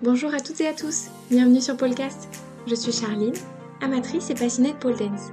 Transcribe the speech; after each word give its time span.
Bonjour 0.00 0.32
à 0.32 0.38
toutes 0.38 0.60
et 0.60 0.68
à 0.68 0.74
tous, 0.74 1.08
bienvenue 1.28 1.60
sur 1.60 1.76
Polecast. 1.76 2.28
Je 2.68 2.74
suis 2.76 2.92
Charline, 2.92 3.34
amatrice 3.80 4.30
et 4.30 4.34
passionnée 4.34 4.72
de 4.72 4.78
pole 4.78 4.96
dance. 4.96 5.32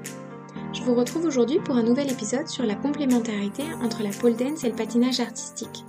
Je 0.73 0.81
vous 0.81 0.95
retrouve 0.95 1.25
aujourd'hui 1.25 1.59
pour 1.59 1.75
un 1.75 1.83
nouvel 1.83 2.11
épisode 2.11 2.47
sur 2.47 2.65
la 2.65 2.73
complémentarité 2.73 3.61
entre 3.83 4.01
la 4.01 4.09
pole 4.09 4.35
dance 4.35 4.63
et 4.63 4.69
le 4.69 4.75
patinage 4.75 5.19
artistique. 5.19 5.83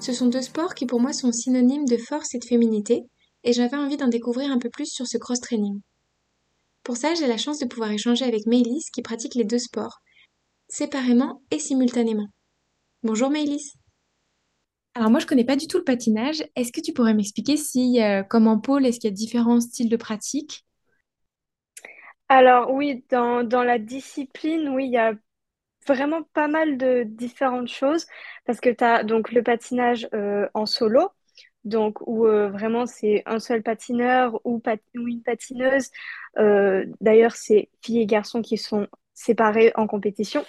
Ce 0.00 0.12
sont 0.12 0.26
deux 0.26 0.42
sports 0.42 0.74
qui 0.74 0.86
pour 0.86 0.98
moi 0.98 1.12
sont 1.12 1.30
synonymes 1.30 1.84
de 1.84 1.96
force 1.96 2.34
et 2.34 2.40
de 2.40 2.44
féminité, 2.44 3.04
et 3.44 3.52
j'avais 3.52 3.76
envie 3.76 3.96
d'en 3.96 4.08
découvrir 4.08 4.50
un 4.50 4.58
peu 4.58 4.70
plus 4.70 4.90
sur 4.92 5.06
ce 5.06 5.16
cross-training. 5.16 5.80
Pour 6.82 6.96
ça, 6.96 7.14
j'ai 7.14 7.28
la 7.28 7.38
chance 7.38 7.60
de 7.60 7.66
pouvoir 7.66 7.92
échanger 7.92 8.24
avec 8.24 8.46
Maëlys 8.46 8.90
qui 8.92 9.02
pratique 9.02 9.36
les 9.36 9.44
deux 9.44 9.60
sports, 9.60 10.00
séparément 10.66 11.42
et 11.52 11.60
simultanément. 11.60 12.26
Bonjour 13.04 13.30
Maëlys 13.30 13.74
alors 14.94 15.10
moi, 15.10 15.20
je 15.20 15.26
connais 15.26 15.44
pas 15.44 15.56
du 15.56 15.66
tout 15.68 15.78
le 15.78 15.84
patinage. 15.84 16.44
Est-ce 16.56 16.72
que 16.72 16.80
tu 16.80 16.92
pourrais 16.92 17.14
m'expliquer 17.14 17.56
si, 17.56 18.00
euh, 18.02 18.22
comme 18.24 18.46
en 18.48 18.58
pôle, 18.58 18.86
est-ce 18.86 18.98
qu'il 19.00 19.10
y 19.10 19.12
a 19.12 19.16
différents 19.16 19.60
styles 19.60 19.88
de 19.88 19.96
pratique? 19.96 20.64
Alors 22.28 22.72
oui, 22.72 23.04
dans, 23.10 23.44
dans 23.44 23.62
la 23.62 23.78
discipline, 23.78 24.68
oui, 24.70 24.86
il 24.86 24.92
y 24.92 24.98
a 24.98 25.12
vraiment 25.88 26.22
pas 26.34 26.48
mal 26.48 26.78
de 26.78 27.04
différentes 27.04 27.68
choses 27.68 28.06
parce 28.46 28.60
que 28.60 28.70
tu 28.70 28.84
as 28.84 29.04
donc 29.04 29.32
le 29.32 29.42
patinage 29.42 30.08
euh, 30.14 30.48
en 30.54 30.66
solo, 30.66 31.10
donc 31.64 31.98
où 32.06 32.26
euh, 32.26 32.50
vraiment 32.50 32.86
c'est 32.86 33.22
un 33.26 33.40
seul 33.40 33.62
patineur 33.62 34.40
ou, 34.46 34.62
ou 34.96 35.08
une 35.08 35.22
patineuse. 35.22 35.90
D'ailleurs, 37.00 37.32
c'est 37.36 37.70
filles 37.82 38.00
et 38.02 38.06
garçons 38.06 38.42
qui 38.42 38.58
sont 38.58 38.88
séparés 39.14 39.72
en 39.76 39.86
compétition. 39.86 40.44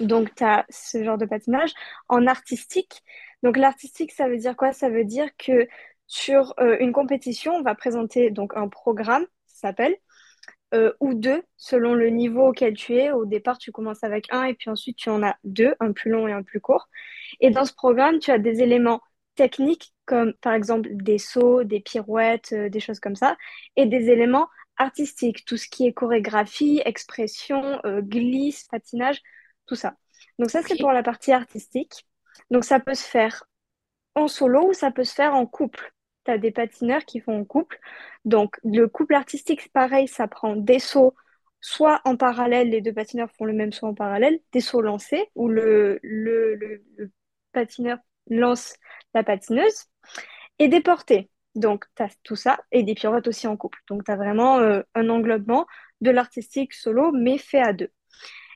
Donc 0.00 0.34
tu 0.34 0.44
as 0.44 0.66
ce 0.70 1.04
genre 1.04 1.18
de 1.18 1.26
patinage. 1.26 1.72
En 2.08 2.26
artistique, 2.26 3.02
donc 3.42 3.56
l'artistique, 3.56 4.12
ça 4.12 4.28
veut 4.28 4.38
dire 4.38 4.56
quoi? 4.56 4.72
Ça 4.72 4.88
veut 4.88 5.04
dire 5.04 5.28
que 5.36 5.68
sur 6.06 6.54
euh, 6.60 6.76
une 6.80 6.92
compétition, 6.92 7.54
on 7.54 7.62
va 7.62 7.74
présenter 7.74 8.30
donc 8.30 8.56
un 8.56 8.68
programme, 8.68 9.26
ça 9.46 9.68
s'appelle 9.68 9.96
euh, 10.74 10.92
ou 11.00 11.14
deux 11.14 11.42
selon 11.56 11.94
le 11.94 12.08
niveau 12.10 12.48
auquel 12.48 12.74
tu 12.74 12.94
es. 12.96 13.10
Au 13.10 13.24
départ, 13.24 13.58
tu 13.58 13.72
commences 13.72 14.04
avec 14.04 14.26
un 14.32 14.44
et 14.44 14.54
puis 14.54 14.70
ensuite 14.70 14.96
tu 14.96 15.10
en 15.10 15.22
as 15.22 15.36
deux, 15.44 15.74
un 15.80 15.92
plus 15.92 16.10
long 16.10 16.28
et 16.28 16.32
un 16.32 16.42
plus 16.42 16.60
court. 16.60 16.88
Et 17.40 17.50
dans 17.50 17.64
ce 17.64 17.74
programme, 17.74 18.18
tu 18.18 18.30
as 18.30 18.38
des 18.38 18.62
éléments 18.62 19.00
techniques 19.34 19.92
comme 20.06 20.32
par 20.34 20.54
exemple 20.54 20.88
des 20.92 21.18
sauts, 21.18 21.64
des 21.64 21.80
pirouettes, 21.80 22.52
euh, 22.52 22.68
des 22.68 22.80
choses 22.80 23.00
comme 23.00 23.16
ça, 23.16 23.36
et 23.76 23.86
des 23.86 24.10
éléments 24.10 24.48
artistiques, 24.76 25.44
tout 25.44 25.56
ce 25.56 25.68
qui 25.68 25.86
est 25.86 25.92
chorégraphie, 25.92 26.82
expression, 26.84 27.80
glisse, 28.02 28.64
patinage, 28.64 29.22
tout 29.66 29.74
ça. 29.74 29.94
Donc 30.38 30.50
ça, 30.50 30.62
c'est 30.62 30.78
pour 30.78 30.92
la 30.92 31.02
partie 31.02 31.32
artistique. 31.32 32.06
Donc 32.50 32.64
ça 32.64 32.80
peut 32.80 32.94
se 32.94 33.04
faire 33.04 33.44
en 34.14 34.28
solo 34.28 34.70
ou 34.70 34.72
ça 34.72 34.90
peut 34.90 35.04
se 35.04 35.14
faire 35.14 35.34
en 35.34 35.46
couple. 35.46 35.92
Tu 36.24 36.30
as 36.32 36.38
des 36.38 36.50
patineurs 36.50 37.04
qui 37.04 37.20
font 37.20 37.40
en 37.40 37.44
couple. 37.44 37.78
Donc, 38.24 38.56
le 38.64 38.86
couple 38.88 39.14
artistique, 39.14 39.72
pareil, 39.72 40.08
ça 40.08 40.26
prend 40.26 40.56
des 40.56 40.80
sauts, 40.80 41.14
soit 41.60 42.00
en 42.04 42.16
parallèle, 42.16 42.70
les 42.70 42.80
deux 42.80 42.92
patineurs 42.92 43.30
font 43.30 43.44
le 43.44 43.52
même 43.52 43.72
saut 43.72 43.86
en 43.86 43.94
parallèle, 43.94 44.40
des 44.52 44.60
sauts 44.60 44.80
lancés, 44.80 45.30
où 45.36 45.48
le, 45.48 46.00
le 46.02 46.82
patineur 47.52 47.98
lance 48.28 48.74
la 49.14 49.22
patineuse, 49.22 49.84
et 50.58 50.68
des 50.68 50.80
portées. 50.80 51.30
Donc, 51.54 51.84
tu 51.94 52.02
as 52.02 52.08
tout 52.24 52.36
ça, 52.36 52.58
et 52.72 52.82
des 52.82 52.94
pirouettes 52.94 53.28
aussi 53.28 53.46
en 53.46 53.56
couple. 53.56 53.78
Donc, 53.88 54.04
tu 54.04 54.10
as 54.10 54.16
vraiment 54.16 54.58
euh, 54.58 54.82
un 54.94 55.08
englobement 55.08 55.66
de 56.00 56.10
l'artistique 56.10 56.74
solo, 56.74 57.12
mais 57.12 57.38
fait 57.38 57.60
à 57.60 57.72
deux. 57.72 57.92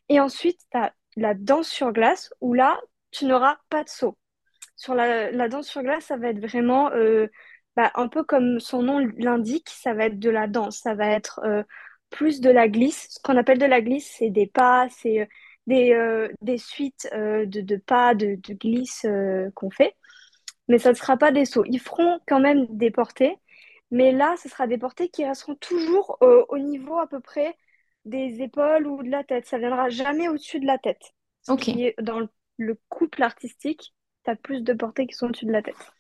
Et 0.09 0.19
ensuite, 0.19 0.59
tu 0.73 0.79
as 0.79 0.93
la 1.17 1.35
danse 1.35 1.69
sur 1.69 1.93
glace, 1.93 2.33
où 2.41 2.55
là, 2.55 2.81
tu 3.11 3.27
n'auras 3.27 3.59
pas 3.69 3.85
de 3.85 3.89
saut. 3.89 4.17
Sur 4.77 4.95
la, 4.95 5.31
la 5.31 5.49
danse 5.49 5.69
sur 5.69 5.83
glace, 5.83 6.05
ça 6.07 6.17
va 6.17 6.29
être 6.29 6.41
vraiment 6.41 6.91
euh, 6.93 7.27
bah, 7.77 7.91
un 7.95 8.09
peu 8.09 8.25
comme 8.25 8.61
son 8.61 8.83
nom 8.83 8.99
l'indique, 9.17 9.69
ça 9.69 9.95
va 9.95 10.07
être 10.07 10.19
de 10.19 10.31
la 10.31 10.47
danse, 10.47 10.79
ça 10.79 10.95
va 10.95 11.09
être 11.09 11.41
euh, 11.45 11.63
plus 12.11 12.41
de 12.41 12.51
la 12.51 12.69
glisse. 12.69 13.09
Ce 13.11 13.19
qu'on 13.23 13.37
appelle 13.37 13.59
de 13.59 13.67
la 13.67 13.81
glisse, 13.81 14.15
c'est 14.19 14.31
des 14.31 14.47
pas, 14.47 14.89
c'est 14.91 15.21
euh, 15.21 15.27
des, 15.67 15.93
euh, 15.93 16.29
des 16.41 16.59
suites 16.59 17.09
de, 17.13 17.45
de 17.45 17.77
pas, 17.77 18.15
de, 18.15 18.37
de 18.37 18.55
glisse 18.55 19.07
qu'on 19.55 19.71
fait, 19.71 19.95
mais 20.69 20.79
ça 20.79 20.91
ne 20.91 20.95
sera 20.97 21.17
pas 21.17 21.31
des 21.31 21.45
sauts. 21.45 21.65
Ils 21.67 21.81
feront 21.81 22.19
quand 22.27 22.41
même 22.41 22.67
des 22.71 22.91
portées, 22.91 23.37
mais 23.91 24.13
là, 24.13 24.35
ce 24.43 24.49
sera 24.49 24.67
des 24.67 24.79
portées 24.79 25.09
qui 25.09 25.25
resteront 25.25 25.55
toujours 25.57 26.19
au 26.21 26.59
niveau 26.59 26.99
à 26.99 27.07
peu 27.07 27.21
près 27.21 27.57
des 28.05 28.43
épaules 28.43 28.87
ou 28.87 29.03
de 29.03 29.11
la 29.11 29.23
tête. 29.23 29.47
Ça 29.47 29.59
viendra 29.59 29.91
jamais 29.91 30.29
au-dessus 30.29 30.59
de 30.59 30.67
la 30.67 30.79
tête. 30.79 31.13
Ce 31.43 31.53
qui 31.53 31.85
est 31.85 31.95
dans 32.01 32.19
le 32.19 32.29
le 32.61 32.79
couple 32.89 33.23
artistique, 33.23 33.95
tu 34.25 34.31
as 34.31 34.37
plus 34.37 34.63
de 34.63 34.73
portées 34.75 35.07
qui 35.07 35.15
sont 35.15 35.27
au-dessus 35.27 35.47
de 35.47 35.53
la 35.53 35.63
tête. 35.63 35.93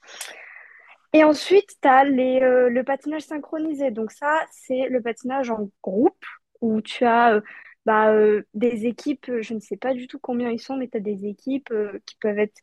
Et 1.13 1.25
ensuite, 1.25 1.77
tu 1.83 1.89
as 1.89 2.05
les, 2.05 2.41
euh, 2.43 2.69
le 2.69 2.85
patinage 2.85 3.23
synchronisé. 3.23 3.91
Donc 3.91 4.13
ça, 4.13 4.41
c'est 4.51 4.89
le 4.89 5.03
patinage 5.03 5.51
en 5.51 5.71
groupe 5.83 6.25
où 6.61 6.81
tu 6.83 7.05
as 7.05 7.35
euh, 7.35 7.41
bah, 7.87 8.13
euh, 8.13 8.43
des 8.55 8.87
équipes, 8.87 9.31
je 9.41 9.55
ne 9.55 9.61
sais 9.61 9.79
pas 9.79 9.95
du 9.95 10.07
tout 10.07 10.19
combien 10.21 10.51
ils 10.51 10.61
sont, 10.61 10.77
mais 10.77 10.89
tu 10.89 10.99
as 10.99 11.01
des 11.01 11.27
équipes 11.27 11.73
qui 12.07 12.17
peuvent 12.21 12.39
être 12.39 12.61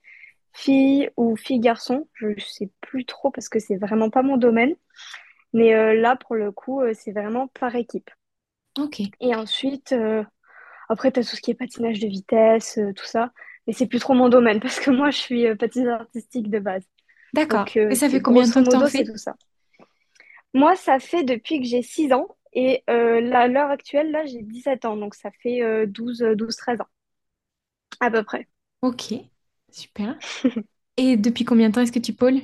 filles 0.54 1.10
ou 1.18 1.36
filles-garçons. 1.36 2.08
Je 2.14 2.28
ne 2.28 2.40
sais 2.40 2.70
plus 2.82 3.06
trop 3.06 3.32
parce 3.32 3.50
que 3.50 3.60
c'est 3.60 3.78
vraiment 3.78 4.10
pas 4.10 4.22
mon 4.22 4.38
domaine. 4.38 4.76
Mais 5.54 5.96
là, 5.96 6.16
pour 6.16 6.36
le 6.36 6.52
coup, 6.52 6.82
c'est 6.94 7.12
vraiment 7.12 7.48
par 7.48 7.76
équipe. 7.76 8.12
Ok. 8.78 9.02
Et 9.22 9.34
ensuite, 9.34 9.96
après, 10.88 11.12
tu 11.12 11.20
as 11.20 11.24
tout 11.24 11.36
ce 11.36 11.42
qui 11.42 11.52
est 11.52 11.56
patinage 11.56 12.00
de 12.00 12.08
vitesse, 12.08 12.80
tout 12.96 13.06
ça. 13.06 13.32
Mais 13.68 13.74
c'est 13.74 13.88
plus 13.88 14.00
trop 14.00 14.14
mon 14.14 14.30
domaine 14.30 14.60
parce 14.60 14.80
que 14.80 14.92
moi, 14.92 15.12
je 15.12 15.18
suis 15.18 15.48
euh, 15.48 15.56
patineuse 15.56 15.90
artistique 15.90 16.50
de 16.50 16.60
base. 16.60 16.86
D'accord. 17.34 17.70
Donc, 17.70 17.78
Et 17.90 17.96
euh, 17.96 17.96
ça 17.96 18.10
fait 18.10 18.22
combien 18.22 18.48
de 18.48 18.52
temps 18.52 18.84
que 18.84 18.92
c'est 18.92 19.04
fais? 19.04 19.06
tout 19.06 19.18
ça. 19.18 19.38
Moi, 20.54 20.76
ça 20.76 21.00
fait 21.00 21.24
depuis 21.24 21.60
que 21.62 21.66
j'ai 21.66 21.82
6 21.82 22.12
ans 22.14 22.28
et 22.54 22.84
euh, 22.90 23.22
là, 23.22 23.42
à 23.42 23.48
l'heure 23.48 23.70
actuelle, 23.70 24.12
là, 24.12 24.26
j'ai 24.26 24.42
17 24.42 24.84
ans. 24.86 24.98
Donc, 24.98 25.16
ça 25.16 25.32
fait 25.42 25.62
euh, 25.62 25.86
12, 25.86 26.22
euh, 26.24 26.36
12, 26.36 26.56
13 26.58 26.82
ans 26.82 26.88
à 28.00 28.10
peu 28.12 28.24
près. 28.24 28.48
Ok. 28.82 29.14
Super. 29.72 30.24
Et 30.98 31.18
depuis 31.18 31.46
combien 31.46 31.70
de 31.70 31.76
temps 31.76 31.82
est-ce 31.82 31.92
que 31.92 32.00
tu 32.00 32.14
pôles? 32.14 32.42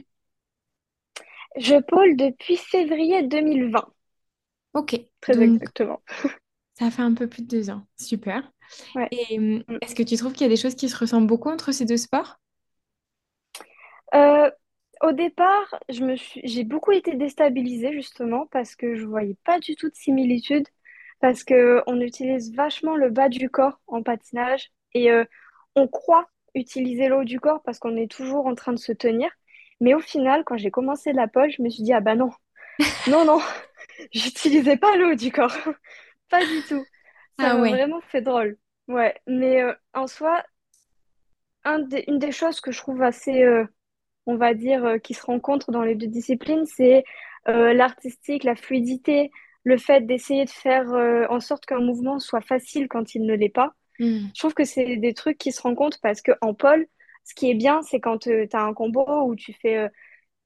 Je 1.56 1.81
pôle 1.81 2.16
depuis 2.16 2.57
février 2.57 3.23
2020, 3.23 3.88
Ok. 4.73 4.94
très 5.22 5.41
Donc, 5.41 5.44
exactement. 5.44 6.01
ça 6.75 6.91
fait 6.91 7.01
un 7.01 7.13
peu 7.13 7.28
plus 7.28 7.44
de 7.44 7.47
deux 7.47 7.69
ans. 7.69 7.85
Super. 7.97 8.51
Ouais. 8.95 9.11
Et 9.11 9.39
hum, 9.39 9.63
Mm. 9.69 9.79
est-ce 9.81 9.95
que 9.95 10.03
tu 10.03 10.17
trouves 10.17 10.34
qu'il 10.34 10.44
y 10.44 10.47
a 10.47 10.50
des 10.50 10.57
choses 10.61 10.75
qui 10.75 10.89
se 10.89 10.97
ressemblent 10.97 11.28
beaucoup 11.28 11.50
entre 11.50 11.72
ces 11.72 11.85
deux 11.85 11.97
sports? 11.97 12.39
Euh, 14.16 14.50
au 15.01 15.12
départ, 15.12 15.79
je 15.89 16.03
me 16.06 16.16
suis, 16.16 16.41
j'ai 16.45 16.63
beaucoup 16.63 16.91
été 16.91 17.16
déstabilisée 17.16 17.91
justement 17.94 18.47
parce 18.51 18.75
que 18.75 18.95
je 18.95 19.06
voyais 19.06 19.38
pas 19.45 19.59
du 19.59 19.75
tout 19.75 19.89
de 19.89 19.95
similitude 19.95 20.67
parce 21.19 21.44
que 21.44 21.81
on 21.88 22.00
utilise 22.01 22.53
vachement 22.56 22.95
le 22.95 23.09
bas 23.09 23.29
du 23.29 23.50
corps 23.50 23.79
en 23.88 24.03
patinage 24.03 24.72
et 24.94 25.12
euh, 25.12 25.25
on 25.75 25.88
croit 25.88 26.28
utiliser 26.56 27.07
le 27.07 27.17
haut 27.17 27.23
du 27.23 27.39
corps 27.39 27.62
parce 27.63 27.79
qu'on 27.79 27.97
est 27.97 28.12
toujours 28.12 28.45
en 28.47 28.56
train 28.56 28.73
de 28.73 28.78
se 28.79 28.91
tenir. 28.94 29.29
Mais 29.81 29.94
au 29.95 30.00
final, 30.00 30.44
quand 30.45 30.57
j'ai 30.57 30.72
commencé 30.72 31.12
la 31.13 31.28
pole, 31.28 31.51
je 31.51 31.62
me 31.62 31.69
suis 31.69 31.83
dit, 31.83 31.94
ah 31.94 32.00
bah 32.01 32.16
non, 32.16 32.29
non, 33.07 33.25
non, 33.25 33.39
j'utilisais 34.13 34.78
pas 34.78 34.97
le 34.97 35.07
haut 35.13 35.16
du 35.16 35.31
corps. 35.31 35.57
Pas 36.33 36.45
du 36.45 36.63
tout. 36.63 36.83
Ça 37.39 37.45
Ah 37.45 37.55
m'a 37.55 37.61
ouais. 37.61 37.69
vraiment 37.69 38.01
fait 38.01 38.21
drôle. 38.21 38.57
Ouais, 38.88 39.16
mais 39.27 39.61
euh, 39.61 39.73
en 39.94 40.07
soi, 40.07 40.44
un 41.63 41.79
des- 41.79 42.03
une 42.07 42.19
des 42.19 42.31
choses 42.31 42.59
que 42.59 42.71
je 42.71 42.77
trouve 42.79 43.01
assez, 43.01 43.44
euh, 43.44 43.66
on 44.25 44.35
va 44.38 44.53
dire, 44.53 44.85
euh, 44.85 44.97
qui 44.97 45.13
se 45.13 45.25
rencontrent 45.25 45.71
dans 45.71 45.83
les 45.83 45.95
deux 45.95 46.07
disciplines, 46.07 46.66
c'est 46.66 47.03
l'artistique, 47.45 48.44
la 48.45 48.55
fluidité, 48.55 49.29
le 49.66 49.77
fait 49.77 50.01
d'essayer 50.01 50.45
de 50.45 50.49
faire 50.49 50.88
en 51.29 51.39
sorte 51.41 51.66
qu'un 51.66 51.81
mouvement 51.81 52.19
soit 52.19 52.41
facile 52.41 52.88
quand 52.88 53.15
il 53.15 53.25
ne 53.25 53.35
l'est 53.35 53.50
pas. 53.50 53.73
Hmm. 54.00 54.33
Je 54.33 54.39
trouve 54.39 54.53
que 54.53 54.63
c'est 54.63 54.97
des 54.97 55.13
trucs 55.13 55.38
qui 55.38 55.51
se 55.51 55.61
rencontrent 55.61 56.00
parce 56.01 56.21
que 56.21 56.31
en 56.41 56.53
pole, 56.53 56.88
ce 57.25 57.35
qui 57.35 57.51
est 57.51 57.55
bien, 57.55 57.81
c'est 57.83 58.00
quand 58.00 58.19
tu 58.19 58.47
as 58.53 58.61
un 58.61 58.73
combo 58.73 59.05
où 59.27 59.35
tu 59.35 59.53
fais, 59.53 59.89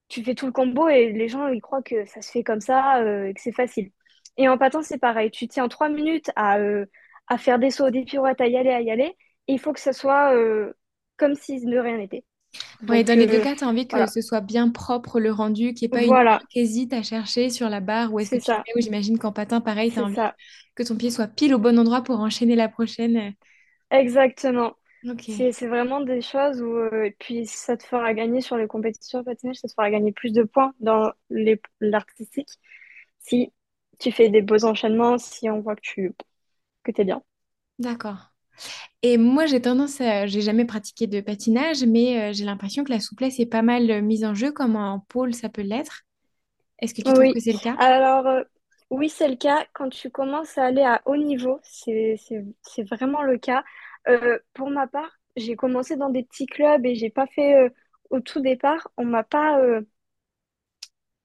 tu 0.08 0.24
fais 0.24 0.34
tout 0.34 0.46
le 0.46 0.52
combo 0.52 0.88
et 0.88 1.12
les 1.12 1.28
gens, 1.28 1.48
ils 1.48 1.62
croient 1.62 1.82
que 1.82 2.04
ça 2.06 2.22
se 2.22 2.30
fait 2.32 2.44
comme 2.44 2.60
ça, 2.60 3.02
et 3.28 3.34
que 3.34 3.40
c'est 3.40 3.52
facile. 3.52 3.92
Et 4.38 4.48
en 4.48 4.56
patin, 4.56 4.82
c'est 4.82 4.98
pareil. 4.98 5.30
Tu 5.30 5.48
tiens 5.48 5.68
trois 5.68 5.88
minutes 5.88 6.30
à, 6.36 6.58
euh, 6.58 6.86
à 7.26 7.38
faire 7.38 7.58
des 7.58 7.70
sauts, 7.70 7.90
des 7.90 8.04
pirouettes, 8.04 8.40
à 8.40 8.46
y 8.46 8.56
aller, 8.56 8.70
à 8.70 8.80
y 8.80 8.90
aller. 8.90 9.16
Et 9.48 9.54
il 9.54 9.58
faut 9.58 9.72
que 9.72 9.80
ça 9.80 9.92
soit 9.92 10.34
euh, 10.34 10.72
comme 11.16 11.34
si 11.34 11.64
de 11.64 11.78
rien 11.78 11.98
n'était. 11.98 12.24
Ouais, 12.88 13.04
dans 13.04 13.18
les 13.18 13.26
deux 13.26 13.40
euh, 13.40 13.42
cas, 13.42 13.56
tu 13.56 13.64
as 13.64 13.68
envie 13.68 13.86
que 13.86 13.92
voilà. 13.92 14.06
ce 14.06 14.22
soit 14.22 14.40
bien 14.40 14.70
propre 14.70 15.20
le 15.20 15.30
rendu, 15.32 15.74
qu'il 15.74 15.90
n'y 15.90 15.96
ait 15.96 15.98
pas 15.98 16.02
une 16.02 16.08
Voilà, 16.08 16.40
qui 16.50 16.60
hésite 16.60 16.92
à 16.92 17.02
chercher 17.02 17.50
sur 17.50 17.68
la 17.68 17.80
barre 17.80 18.12
où 18.14 18.20
est-ce 18.20 18.30
que 18.30 18.36
c'est 18.40 18.44
tu 18.44 18.50
le 18.50 18.56
ça. 18.56 18.62
Ou 18.76 18.80
j'imagine 18.80 19.18
qu'en 19.18 19.32
patin, 19.32 19.60
pareil, 19.60 19.90
tu 19.90 19.98
as 19.98 20.04
envie 20.04 20.14
ça. 20.14 20.34
que 20.74 20.82
ton 20.82 20.96
pied 20.96 21.10
soit 21.10 21.26
pile 21.26 21.54
au 21.54 21.58
bon 21.58 21.78
endroit 21.78 22.02
pour 22.02 22.20
enchaîner 22.20 22.56
la 22.56 22.68
prochaine. 22.68 23.34
Exactement. 23.90 24.74
C'est, 25.20 25.66
vraiment 25.66 26.00
des 26.00 26.20
choses 26.20 26.60
où, 26.60 26.76
euh, 26.76 27.10
puis 27.20 27.46
ça 27.46 27.76
te 27.76 27.84
fera 27.84 28.12
gagner 28.14 28.40
sur 28.40 28.56
les 28.56 28.66
compétitions 28.66 29.20
de 29.20 29.24
patinage, 29.24 29.56
ça 29.56 29.68
te 29.68 29.72
fera 29.72 29.90
gagner 29.90 30.12
plus 30.12 30.32
de 30.32 30.42
points 30.42 30.72
dans 30.80 31.12
l'artistique 31.80 32.48
si 33.20 33.52
tu 33.98 34.12
fais 34.12 34.28
des 34.28 34.42
beaux 34.42 34.64
enchaînements, 34.64 35.18
si 35.18 35.50
on 35.50 35.60
voit 35.60 35.76
que 35.76 35.82
tu 35.82 36.12
que 36.84 36.92
t'es 36.92 37.04
bien. 37.04 37.22
D'accord. 37.78 38.32
Et 39.02 39.18
moi, 39.18 39.46
j'ai 39.46 39.60
tendance 39.62 40.00
à... 40.00 40.26
J'ai 40.26 40.40
jamais 40.40 40.64
pratiqué 40.64 41.06
de 41.06 41.20
patinage, 41.20 41.84
mais 41.84 42.30
euh, 42.30 42.32
j'ai 42.32 42.44
l'impression 42.44 42.84
que 42.84 42.90
la 42.90 43.00
souplesse 43.00 43.38
est 43.40 43.46
pas 43.46 43.62
mal 43.62 43.90
euh, 43.90 44.00
mise 44.02 44.24
en 44.24 44.34
jeu, 44.34 44.52
comme 44.52 44.76
en 44.76 45.00
pôle, 45.00 45.34
ça 45.34 45.48
peut 45.48 45.62
l'être. 45.62 46.02
Est-ce 46.80 46.94
que 46.94 47.02
tu 47.02 47.12
trouves 47.12 47.30
que 47.32 47.38
Oui, 47.38 47.40
c'est 47.40 47.52
le 47.52 47.58
cas? 47.58 47.78
alors 47.78 48.26
euh, 48.26 48.42
oui, 48.90 49.08
c'est 49.08 49.28
le 49.28 49.36
cas. 49.36 49.66
Quand 49.74 49.90
tu 49.90 50.10
commences 50.10 50.56
à 50.58 50.64
aller 50.66 50.82
à 50.82 51.02
haut 51.06 51.16
niveau, 51.16 51.60
c'est, 51.62 52.16
vraiment 52.90 53.22
le 53.22 53.38
cas. 53.38 53.64
Euh, 54.08 54.38
pour 54.54 54.70
ma 54.70 54.86
part, 54.86 55.18
j'ai 55.36 55.56
commencé 55.56 55.96
dans 55.96 56.10
des 56.10 56.24
petits 56.24 56.46
clubs 56.46 56.84
et 56.86 56.94
j'ai 56.94 57.10
pas 57.10 57.26
fait 57.26 57.54
euh, 57.56 57.68
au 58.10 58.20
tout 58.20 58.40
départ, 58.40 58.88
on 58.96 59.04
m'a 59.04 59.24
pas 59.24 59.60
euh, 59.60 59.82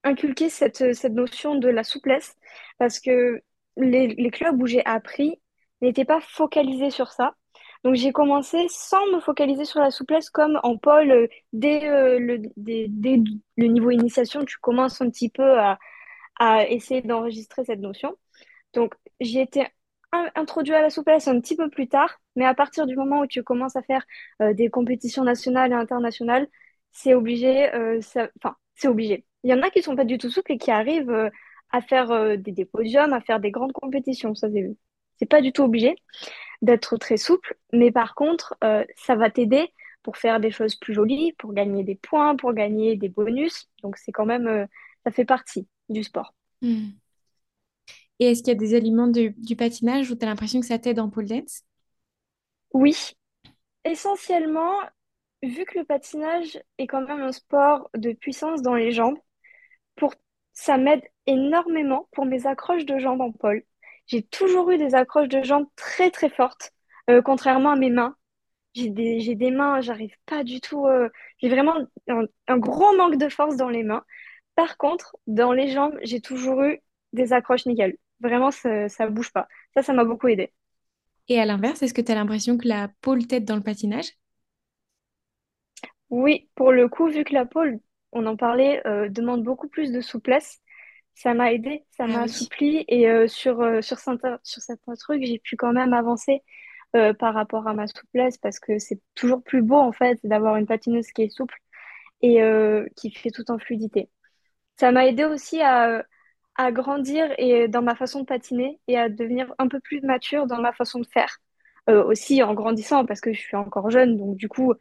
inculqué 0.03 0.49
cette, 0.49 0.93
cette 0.93 1.13
notion 1.13 1.55
de 1.55 1.69
la 1.69 1.83
souplesse 1.83 2.35
parce 2.77 2.99
que 2.99 3.41
les, 3.77 4.07
les 4.07 4.31
clubs 4.31 4.61
où 4.61 4.67
j'ai 4.67 4.85
appris 4.85 5.39
n'étaient 5.81 6.05
pas 6.05 6.21
focalisés 6.21 6.91
sur 6.91 7.11
ça. 7.11 7.35
Donc 7.83 7.95
j'ai 7.95 8.11
commencé 8.13 8.65
sans 8.69 9.05
me 9.07 9.19
focaliser 9.19 9.65
sur 9.65 9.79
la 9.81 9.91
souplesse 9.91 10.29
comme 10.29 10.59
en 10.63 10.77
pôle, 10.77 11.11
euh, 11.11 11.27
dès, 11.53 11.87
euh, 11.89 12.19
le, 12.19 12.39
dès, 12.57 12.85
dès 12.89 13.19
le 13.57 13.67
niveau 13.67 13.91
initiation, 13.91 14.45
tu 14.45 14.57
commences 14.59 15.01
un 15.01 15.09
petit 15.09 15.29
peu 15.29 15.59
à 15.59 15.79
à 16.39 16.67
essayer 16.67 17.01
d'enregistrer 17.01 17.63
cette 17.65 17.79
notion. 17.79 18.17
Donc, 18.73 18.95
j'ai 19.19 19.41
été 19.41 19.65
in- 20.11 20.29
introduit 20.35 20.73
à 20.73 20.81
la 20.81 20.89
souplesse 20.89 21.27
un 21.27 21.39
petit 21.39 21.55
peu 21.55 21.69
plus 21.69 21.87
tard, 21.87 22.19
mais 22.35 22.45
à 22.45 22.53
partir 22.55 22.87
du 22.87 22.95
moment 22.95 23.21
où 23.21 23.27
tu 23.27 23.43
commences 23.43 23.75
à 23.75 23.83
faire 23.83 24.03
euh, 24.41 24.53
des 24.53 24.69
compétitions 24.69 25.23
nationales 25.23 25.71
et 25.71 25.75
internationales, 25.75 26.47
c'est 26.91 27.13
obligé, 27.13 27.73
euh, 27.75 27.99
enfin, 28.39 28.55
c'est 28.75 28.87
obligé. 28.87 29.25
Il 29.43 29.49
y 29.51 29.53
en 29.53 29.61
a 29.61 29.69
qui 29.69 29.81
sont 29.83 29.95
pas 29.95 30.05
du 30.05 30.17
tout 30.17 30.29
souples 30.29 30.53
et 30.53 30.57
qui 30.57 30.71
arrivent 30.71 31.09
euh, 31.11 31.29
à 31.71 31.81
faire 31.81 32.11
euh, 32.11 32.37
des, 32.37 32.51
des 32.51 32.65
podiums, 32.65 33.13
à 33.13 33.21
faire 33.21 33.39
des 33.39 33.51
grandes 33.51 33.73
compétitions. 33.73 34.35
Ça, 34.35 34.49
c'est, 34.51 34.75
c'est 35.19 35.25
pas 35.25 35.41
du 35.41 35.51
tout 35.51 35.63
obligé 35.63 35.95
d'être 36.61 36.97
très 36.97 37.17
souple, 37.17 37.57
mais 37.73 37.91
par 37.91 38.15
contre, 38.15 38.55
euh, 38.63 38.85
ça 38.97 39.15
va 39.15 39.29
t'aider 39.29 39.73
pour 40.03 40.17
faire 40.17 40.39
des 40.39 40.51
choses 40.51 40.75
plus 40.75 40.93
jolies, 40.93 41.33
pour 41.33 41.53
gagner 41.53 41.83
des 41.83 41.95
points, 41.95 42.35
pour 42.35 42.53
gagner 42.53 42.95
des 42.97 43.09
bonus. 43.09 43.69
Donc, 43.83 43.97
c'est 43.97 44.11
quand 44.11 44.25
même, 44.25 44.47
euh, 44.47 44.65
ça 45.05 45.11
fait 45.11 45.25
partie 45.25 45.67
du 45.89 46.03
sport. 46.03 46.33
Hmm. 46.61 47.01
Et 48.19 48.25
est-ce 48.31 48.41
qu'il 48.41 48.49
y 48.49 48.55
a 48.55 48.59
des 48.59 48.73
éléments 48.75 49.07
de- 49.07 49.33
du 49.37 49.55
patinage 49.55 50.09
où 50.11 50.15
tu 50.15 50.25
as 50.25 50.27
l'impression 50.29 50.59
que 50.59 50.65
ça 50.65 50.79
t'aide 50.79 50.99
en 50.99 51.09
pole 51.09 51.25
dance? 51.27 51.63
Oui, 52.73 52.95
essentiellement, 53.85 54.75
vu 55.43 55.65
que 55.65 55.79
le 55.79 55.85
patinage 55.85 56.61
est 56.79 56.87
quand 56.87 57.01
même 57.07 57.21
un 57.21 57.31
sport 57.33 57.89
de 57.95 58.13
puissance 58.13 58.61
dans 58.61 58.75
les 58.75 58.91
jambes, 58.93 59.17
pour... 59.95 60.13
ça 60.53 60.77
m'aide 60.77 61.03
énormément 61.25 62.07
pour 62.11 62.25
mes 62.25 62.47
accroches 62.47 62.85
de 62.85 62.97
jambes 62.99 63.21
en 63.21 63.31
pole. 63.31 63.63
J'ai 64.07 64.23
toujours 64.23 64.71
eu 64.71 64.77
des 64.77 64.95
accroches 64.95 65.29
de 65.29 65.43
jambes 65.43 65.67
très 65.75 66.11
très 66.11 66.29
fortes, 66.29 66.71
euh, 67.09 67.21
contrairement 67.21 67.71
à 67.71 67.75
mes 67.75 67.89
mains. 67.89 68.15
J'ai 68.75 68.89
des, 68.89 69.19
j'ai 69.19 69.35
des 69.35 69.51
mains, 69.51 69.81
j'arrive 69.81 70.15
pas 70.25 70.43
du 70.43 70.61
tout. 70.61 70.87
euh, 70.87 71.09
j'ai 71.39 71.49
vraiment 71.49 71.75
un, 72.09 72.23
un 72.47 72.57
gros 72.57 72.95
manque 72.97 73.17
de 73.17 73.29
force 73.29 73.55
dans 73.57 73.69
les 73.69 73.83
mains. 73.83 74.03
Par 74.55 74.77
contre, 74.77 75.17
dans 75.27 75.51
les 75.53 75.69
jambes, 75.71 75.97
j'ai 76.03 76.21
toujours 76.21 76.63
eu 76.63 76.81
des 77.13 77.33
accroches 77.33 77.65
nickel. 77.65 77.97
Vraiment, 78.19 78.51
ça, 78.51 78.89
ça 78.89 79.07
bouge 79.07 79.31
pas. 79.31 79.47
Ça, 79.75 79.83
ça 79.83 79.93
m'a 79.93 80.05
beaucoup 80.05 80.27
aidé. 80.27 80.53
Et 81.27 81.37
à 81.37 81.43
l'inverse, 81.45 81.83
est-ce 81.83 81.93
que 81.93 81.99
tu 81.99 82.13
as 82.13 82.15
l'impression 82.15 82.57
que 82.57 82.65
la 82.65 82.87
pole 83.01 83.27
t'aide 83.27 83.43
dans 83.43 83.57
le 83.57 83.61
patinage? 83.63 84.13
Oui, 86.09 86.49
pour 86.55 86.71
le 86.71 86.87
coup, 86.87 87.07
vu 87.09 87.23
que 87.23 87.33
la 87.33 87.45
pole, 87.45 87.79
on 88.13 88.25
en 88.25 88.35
parlait, 88.37 88.85
euh, 88.87 89.09
demande 89.09 89.43
beaucoup 89.43 89.67
plus 89.69 89.91
de 89.91 90.01
souplesse, 90.01 90.59
ça 91.15 91.33
m'a 91.33 91.53
aidé, 91.53 91.85
ça 91.91 92.07
Ah 92.07 92.07
m'a 92.07 92.23
oui. 92.23 92.23
assoupli 92.23 92.85
et 92.87 93.09
euh, 93.09 93.27
sur, 93.27 93.61
euh, 93.61 93.81
sur 93.81 93.99
certains, 93.99 94.39
sur 94.43 94.61
certains 94.61 94.95
trucs, 94.95 95.23
j'ai 95.23 95.39
pu 95.39 95.55
quand 95.57 95.73
même 95.73 95.93
avancer 95.93 96.43
par 97.19 97.33
rapport 97.33 97.67
à 97.67 97.73
ma 97.73 97.87
souplesse 97.87 98.37
parce 98.37 98.59
que 98.59 98.77
c'est 98.77 98.99
toujours 99.15 99.41
plus 99.43 99.63
beau 99.63 99.77
en 99.77 99.91
fait 99.91 100.19
d'avoir 100.23 100.57
une 100.57 100.67
patineuse 100.67 101.07
qui 101.07 101.23
est 101.23 101.29
souple 101.29 101.57
et 102.21 102.39
qui 102.95 103.11
fait 103.11 103.31
tout 103.31 103.49
en 103.51 103.59
fluidité. 103.59 104.09
Ça 104.79 104.91
m'a 104.91 105.07
aidé 105.07 105.25
aussi 105.25 105.61
à, 105.61 106.05
à 106.55 106.71
grandir 106.71 107.33
et 107.37 107.67
dans 107.67 107.81
ma 107.81 107.95
façon 107.95 108.21
de 108.21 108.25
patiner 108.25 108.79
et 108.87 108.97
à 108.97 109.09
devenir 109.09 109.53
un 109.59 109.67
peu 109.67 109.79
plus 109.79 110.01
mature 110.01 110.47
dans 110.47 110.61
ma 110.61 110.73
façon 110.73 110.99
de 110.99 111.07
faire. 111.07 111.37
Euh, 111.89 112.01
aussi 112.05 112.41
en 112.43 112.53
grandissant 112.53 113.05
parce 113.05 113.19
que 113.19 113.33
je 113.33 113.39
suis 113.41 113.57
encore 113.57 113.91
jeune, 113.91 114.15
donc 114.17 114.37
du 114.37 114.47
coup, 114.47 114.73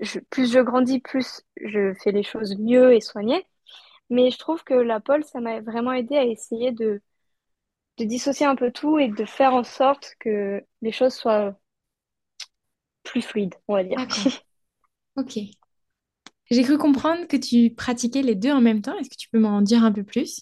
je- 0.00 0.20
plus 0.30 0.52
je 0.52 0.60
grandis, 0.60 1.00
plus 1.00 1.42
je 1.56 1.94
fais 2.02 2.12
les 2.12 2.22
choses 2.22 2.56
mieux 2.58 2.94
et 2.94 3.00
soignées. 3.00 3.46
Mais 4.10 4.30
je 4.30 4.38
trouve 4.38 4.64
que 4.64 4.74
la 4.74 5.00
pole, 5.00 5.24
ça 5.24 5.40
m'a 5.40 5.60
vraiment 5.62 5.92
aidé 5.92 6.16
à 6.16 6.24
essayer 6.24 6.72
de, 6.72 7.02
de 7.98 8.04
dissocier 8.04 8.46
un 8.46 8.56
peu 8.56 8.70
tout 8.72 8.98
et 8.98 9.08
de 9.08 9.24
faire 9.24 9.54
en 9.54 9.64
sorte 9.64 10.14
que 10.20 10.64
les 10.82 10.92
choses 10.92 11.14
soient 11.14 11.56
plus 13.02 13.22
fluides, 13.22 13.54
on 13.68 13.74
va 13.74 13.84
dire. 13.84 14.04
Ok. 15.16 15.38
J'ai 16.50 16.62
cru 16.62 16.78
comprendre 16.78 17.26
que 17.26 17.36
tu 17.36 17.74
pratiquais 17.74 18.22
les 18.22 18.34
deux 18.34 18.50
en 18.50 18.62
même 18.62 18.80
temps. 18.80 18.96
Est-ce 18.98 19.10
que 19.10 19.16
tu 19.16 19.28
peux 19.28 19.38
m'en 19.38 19.60
dire 19.60 19.84
un 19.84 19.92
peu 19.92 20.04
plus? 20.04 20.40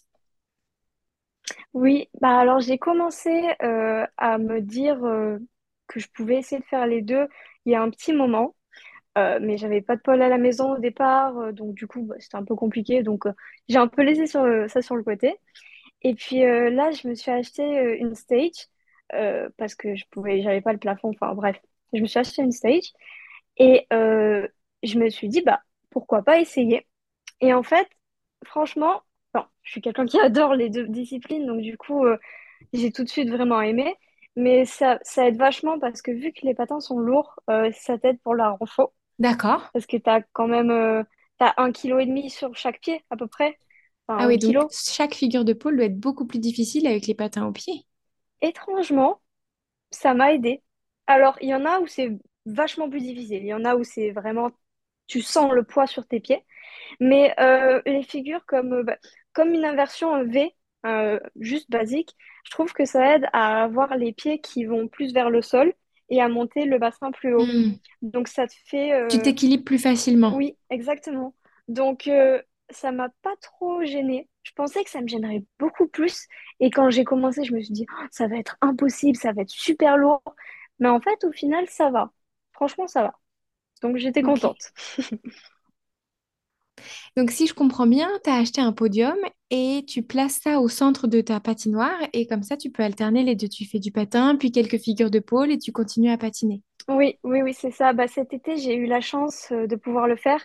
Oui, 1.74 2.08
bah 2.20 2.38
alors 2.38 2.60
j'ai 2.60 2.78
commencé 2.78 3.30
euh, 3.62 4.06
à 4.16 4.38
me 4.38 4.60
dire 4.60 5.02
euh, 5.04 5.38
que 5.86 6.00
je 6.00 6.08
pouvais 6.14 6.36
essayer 6.38 6.60
de 6.60 6.66
faire 6.66 6.86
les 6.86 7.02
deux 7.02 7.28
il 7.64 7.72
y 7.72 7.74
a 7.74 7.82
un 7.82 7.90
petit 7.90 8.12
moment, 8.12 8.54
euh, 9.18 9.38
mais 9.42 9.58
j'avais 9.58 9.82
pas 9.82 9.96
de 9.96 10.00
pôle 10.02 10.22
à 10.22 10.28
la 10.28 10.38
maison 10.38 10.72
au 10.74 10.78
départ, 10.78 11.36
euh, 11.38 11.52
donc 11.52 11.74
du 11.74 11.86
coup 11.86 12.02
bah, 12.04 12.14
c'était 12.18 12.36
un 12.36 12.44
peu 12.44 12.54
compliqué, 12.56 13.02
donc 13.02 13.26
euh, 13.26 13.32
j'ai 13.68 13.76
un 13.78 13.88
peu 13.88 14.02
laissé 14.02 14.26
sur 14.26 14.42
ça 14.68 14.82
sur 14.82 14.96
le 14.96 15.02
côté. 15.02 15.36
Et 16.02 16.14
puis 16.14 16.40
là, 16.42 16.90
je 16.92 17.08
me 17.08 17.14
suis 17.14 17.30
acheté 17.30 17.62
une 18.00 18.14
stage 18.16 18.68
parce 19.58 19.74
que 19.74 19.94
je 19.96 20.04
pouvais, 20.10 20.42
j'avais 20.42 20.60
pas 20.62 20.72
le 20.72 20.78
plafond, 20.78 21.10
enfin 21.10 21.34
bref, 21.34 21.60
je 21.92 22.00
me 22.00 22.06
suis 22.06 22.18
acheté 22.20 22.42
une 22.42 22.52
stage 22.52 22.92
et 23.58 23.86
je 23.90 24.98
me 24.98 25.10
suis 25.10 25.28
dit 25.28 25.42
bah 25.42 25.62
pourquoi 25.90 26.22
pas 26.22 26.40
essayer? 26.40 26.86
Et 27.40 27.54
en 27.54 27.62
fait, 27.64 27.88
franchement, 28.44 29.02
bon, 29.34 29.44
je 29.62 29.72
suis 29.72 29.80
quelqu'un 29.82 30.06
qui 30.06 30.20
adore 30.22 30.54
les 30.54 30.70
deux 30.70 30.88
disciplines, 30.88 31.46
donc 31.46 31.60
du 31.62 31.76
coup, 31.78 32.04
j'ai 32.74 32.92
tout 32.92 33.04
de 33.04 33.08
suite 33.10 33.30
vraiment 33.30 33.60
aimé. 33.62 33.94
Mais 34.36 34.64
ça, 34.66 34.98
ça 35.02 35.28
aide 35.28 35.36
vachement 35.38 35.78
parce 35.78 36.02
que 36.02 36.10
vu 36.12 36.32
que 36.32 36.46
les 36.46 36.54
patins 36.54 36.80
sont 36.80 36.98
lourds, 36.98 37.40
ça 37.74 37.98
t'aide 37.98 38.20
pour 38.22 38.34
la 38.34 38.50
renfo. 38.52 38.92
D'accord. 39.22 39.70
Parce 39.72 39.86
que 39.86 39.96
t'as 39.96 40.20
quand 40.32 40.48
même 40.48 40.72
euh, 40.72 41.04
t'as 41.38 41.54
un 41.56 41.70
kilo 41.70 42.00
et 42.00 42.06
demi 42.06 42.28
sur 42.28 42.56
chaque 42.56 42.80
pied, 42.80 43.04
à 43.08 43.16
peu 43.16 43.28
près. 43.28 43.56
Ah 44.08 44.26
oui, 44.26 44.34
8 44.34 44.52
donc 44.52 44.72
chaque 44.72 45.14
figure 45.14 45.44
de 45.44 45.52
pole 45.52 45.76
doit 45.76 45.86
être 45.86 45.98
beaucoup 45.98 46.26
plus 46.26 46.40
difficile 46.40 46.88
avec 46.88 47.06
les 47.06 47.14
patins 47.14 47.46
aux 47.46 47.52
pieds. 47.52 47.86
Étrangement, 48.40 49.20
ça 49.92 50.12
m'a 50.12 50.34
aidé. 50.34 50.60
Alors, 51.06 51.36
il 51.40 51.48
y 51.48 51.54
en 51.54 51.64
a 51.64 51.78
où 51.78 51.86
c'est 51.86 52.18
vachement 52.46 52.90
plus 52.90 53.00
difficile. 53.00 53.42
Il 53.42 53.46
y 53.46 53.54
en 53.54 53.64
a 53.64 53.76
où 53.76 53.84
c'est 53.84 54.10
vraiment, 54.10 54.50
tu 55.06 55.22
sens 55.22 55.52
le 55.52 55.62
poids 55.62 55.86
sur 55.86 56.04
tes 56.04 56.18
pieds. 56.18 56.44
Mais 56.98 57.32
euh, 57.38 57.80
les 57.86 58.02
figures 58.02 58.44
comme, 58.44 58.72
euh, 58.72 58.82
bah, 58.82 58.96
comme 59.32 59.54
une 59.54 59.64
inversion 59.64 60.24
V, 60.24 60.52
euh, 60.84 61.20
juste 61.38 61.70
basique, 61.70 62.16
je 62.44 62.50
trouve 62.50 62.72
que 62.72 62.84
ça 62.84 63.14
aide 63.14 63.28
à 63.32 63.62
avoir 63.62 63.96
les 63.96 64.12
pieds 64.12 64.40
qui 64.40 64.64
vont 64.64 64.88
plus 64.88 65.12
vers 65.12 65.30
le 65.30 65.42
sol 65.42 65.72
et 66.12 66.20
à 66.20 66.28
monter 66.28 66.66
le 66.66 66.78
bassin 66.78 67.10
plus 67.10 67.34
haut. 67.34 67.46
Hmm. 67.46 67.72
Donc 68.02 68.28
ça 68.28 68.46
te 68.46 68.52
fait... 68.66 69.08
Tu 69.08 69.16
euh, 69.16 69.22
t'équilibres 69.22 69.64
plus 69.64 69.78
facilement. 69.78 70.36
Oui, 70.36 70.56
exactement. 70.68 71.34
Donc 71.68 72.06
euh, 72.06 72.40
ça 72.68 72.92
m'a 72.92 73.08
pas 73.22 73.34
trop 73.40 73.82
gênée. 73.82 74.28
Je 74.42 74.52
pensais 74.52 74.84
que 74.84 74.90
ça 74.90 75.00
me 75.00 75.08
gênerait 75.08 75.42
beaucoup 75.58 75.88
plus. 75.88 76.26
Et 76.60 76.70
quand 76.70 76.90
j'ai 76.90 77.04
commencé, 77.04 77.44
je 77.44 77.54
me 77.54 77.62
suis 77.62 77.72
dit, 77.72 77.86
Oh, 77.90 78.06
ça 78.10 78.28
va 78.28 78.36
être 78.36 78.58
impossible, 78.60 79.16
ça 79.16 79.32
va 79.32 79.40
être 79.40 79.50
super 79.50 79.96
lourd. 79.96 80.22
Mais 80.80 80.88
en 80.88 81.00
fait, 81.00 81.24
au 81.24 81.32
final, 81.32 81.64
ça 81.70 81.90
va. 81.90 82.12
Franchement, 82.52 82.86
ça 82.86 83.02
va. 83.02 83.14
Donc 83.80 83.96
j'étais 83.96 84.22
contente. 84.22 84.70
Donc 87.16 87.30
si 87.30 87.46
je 87.46 87.54
comprends 87.54 87.86
bien, 87.86 88.08
tu 88.24 88.30
as 88.30 88.36
acheté 88.36 88.60
un 88.60 88.72
podium 88.72 89.16
et 89.50 89.84
tu 89.86 90.02
places 90.02 90.40
ça 90.42 90.60
au 90.60 90.68
centre 90.68 91.06
de 91.06 91.20
ta 91.20 91.40
patinoire 91.40 91.98
et 92.12 92.26
comme 92.26 92.42
ça 92.42 92.56
tu 92.56 92.70
peux 92.70 92.82
alterner 92.82 93.22
les 93.22 93.34
deux. 93.34 93.48
Tu 93.48 93.66
fais 93.66 93.78
du 93.78 93.92
patin, 93.92 94.36
puis 94.36 94.50
quelques 94.52 94.78
figures 94.78 95.10
de 95.10 95.18
pôle 95.18 95.50
et 95.50 95.58
tu 95.58 95.72
continues 95.72 96.10
à 96.10 96.18
patiner. 96.18 96.62
Oui, 96.88 97.18
oui, 97.22 97.42
oui, 97.42 97.54
c'est 97.54 97.70
ça. 97.70 97.92
Bah, 97.92 98.08
cet 98.08 98.32
été, 98.32 98.56
j'ai 98.56 98.74
eu 98.74 98.86
la 98.86 99.00
chance 99.00 99.48
euh, 99.52 99.66
de 99.66 99.76
pouvoir 99.76 100.08
le 100.08 100.16
faire 100.16 100.44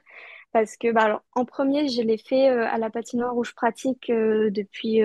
parce 0.52 0.78
que, 0.78 0.92
bah, 0.92 1.04
alors, 1.04 1.24
en 1.34 1.46
premier, 1.46 1.88
je 1.88 2.02
l'ai 2.02 2.18
fait 2.18 2.50
euh, 2.50 2.66
à 2.68 2.78
la 2.78 2.90
patinoire 2.90 3.36
où 3.36 3.44
je 3.44 3.54
pratique 3.54 4.10
euh, 4.10 4.50
depuis, 4.52 5.02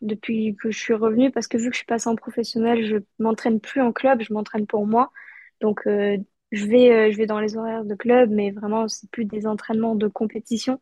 depuis 0.00 0.56
que 0.56 0.70
je 0.70 0.78
suis 0.78 0.94
revenue 0.94 1.30
parce 1.30 1.48
que 1.48 1.58
vu 1.58 1.68
que 1.68 1.74
je 1.74 1.78
suis 1.78 1.86
passée 1.86 2.08
en 2.08 2.16
professionnel, 2.16 2.84
je 2.86 2.96
m'entraîne 3.18 3.60
plus 3.60 3.80
en 3.80 3.92
club, 3.92 4.22
je 4.22 4.32
m'entraîne 4.32 4.66
pour 4.66 4.86
moi. 4.86 5.10
Donc, 5.60 5.86
je 6.52 6.66
vais, 6.66 6.92
euh, 6.92 7.12
je 7.12 7.16
vais 7.16 7.26
dans 7.26 7.40
les 7.40 7.56
horaires 7.56 7.84
de 7.84 7.94
club, 7.94 8.30
mais 8.30 8.50
vraiment, 8.50 8.88
c'est 8.88 9.10
plus 9.10 9.24
des 9.24 9.46
entraînements 9.46 9.94
de 9.94 10.08
compétition. 10.08 10.80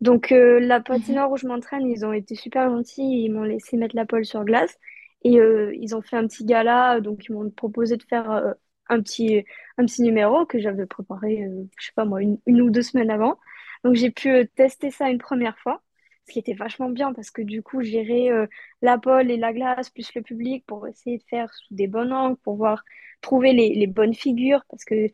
Donc, 0.00 0.32
euh, 0.32 0.60
la 0.60 0.80
Mhm. 0.94 1.20
patinoire 1.20 1.30
où 1.30 1.36
je 1.36 1.46
m'entraîne, 1.46 1.86
ils 1.86 2.04
ont 2.04 2.12
été 2.12 2.34
super 2.34 2.70
gentils. 2.70 3.24
Ils 3.24 3.30
m'ont 3.32 3.44
laissé 3.44 3.76
mettre 3.76 3.96
la 3.96 4.06
pole 4.06 4.24
sur 4.24 4.44
glace. 4.44 4.78
Et 5.24 5.38
euh, 5.40 5.74
ils 5.80 5.94
ont 5.94 6.02
fait 6.02 6.16
un 6.16 6.26
petit 6.26 6.44
gala. 6.44 7.00
Donc, 7.00 7.26
ils 7.28 7.32
m'ont 7.32 7.50
proposé 7.50 7.96
de 7.96 8.02
faire 8.04 8.30
euh, 8.30 8.52
un 8.88 9.00
petit, 9.02 9.44
un 9.78 9.86
petit 9.86 10.02
numéro 10.02 10.46
que 10.46 10.58
j'avais 10.60 10.86
préparé, 10.86 11.44
euh, 11.44 11.64
je 11.78 11.86
sais 11.86 11.92
pas 11.94 12.04
moi, 12.04 12.22
une, 12.22 12.38
une 12.46 12.60
ou 12.62 12.70
deux 12.70 12.82
semaines 12.82 13.10
avant. 13.10 13.38
Donc, 13.84 13.94
j'ai 13.96 14.10
pu 14.10 14.30
euh, 14.30 14.44
tester 14.56 14.90
ça 14.90 15.08
une 15.10 15.18
première 15.18 15.58
fois. 15.58 15.82
Ce 16.26 16.32
qui 16.32 16.38
était 16.38 16.54
vachement 16.54 16.88
bien 16.90 17.12
parce 17.12 17.30
que 17.30 17.42
du 17.42 17.62
coup, 17.62 17.82
gérer 17.82 18.30
euh, 18.30 18.46
la 18.80 18.98
pole 18.98 19.30
et 19.30 19.36
la 19.36 19.52
glace, 19.52 19.90
plus 19.90 20.14
le 20.14 20.22
public, 20.22 20.64
pour 20.66 20.86
essayer 20.86 21.18
de 21.18 21.24
faire 21.24 21.52
sous 21.54 21.74
des 21.74 21.88
bons 21.88 22.10
angles, 22.12 22.36
pour 22.44 22.56
voir 22.56 22.84
trouver 23.22 23.52
les, 23.52 23.74
les 23.74 23.86
bonnes 23.88 24.14
figures. 24.14 24.64
Parce 24.70 24.84
que 24.84 25.08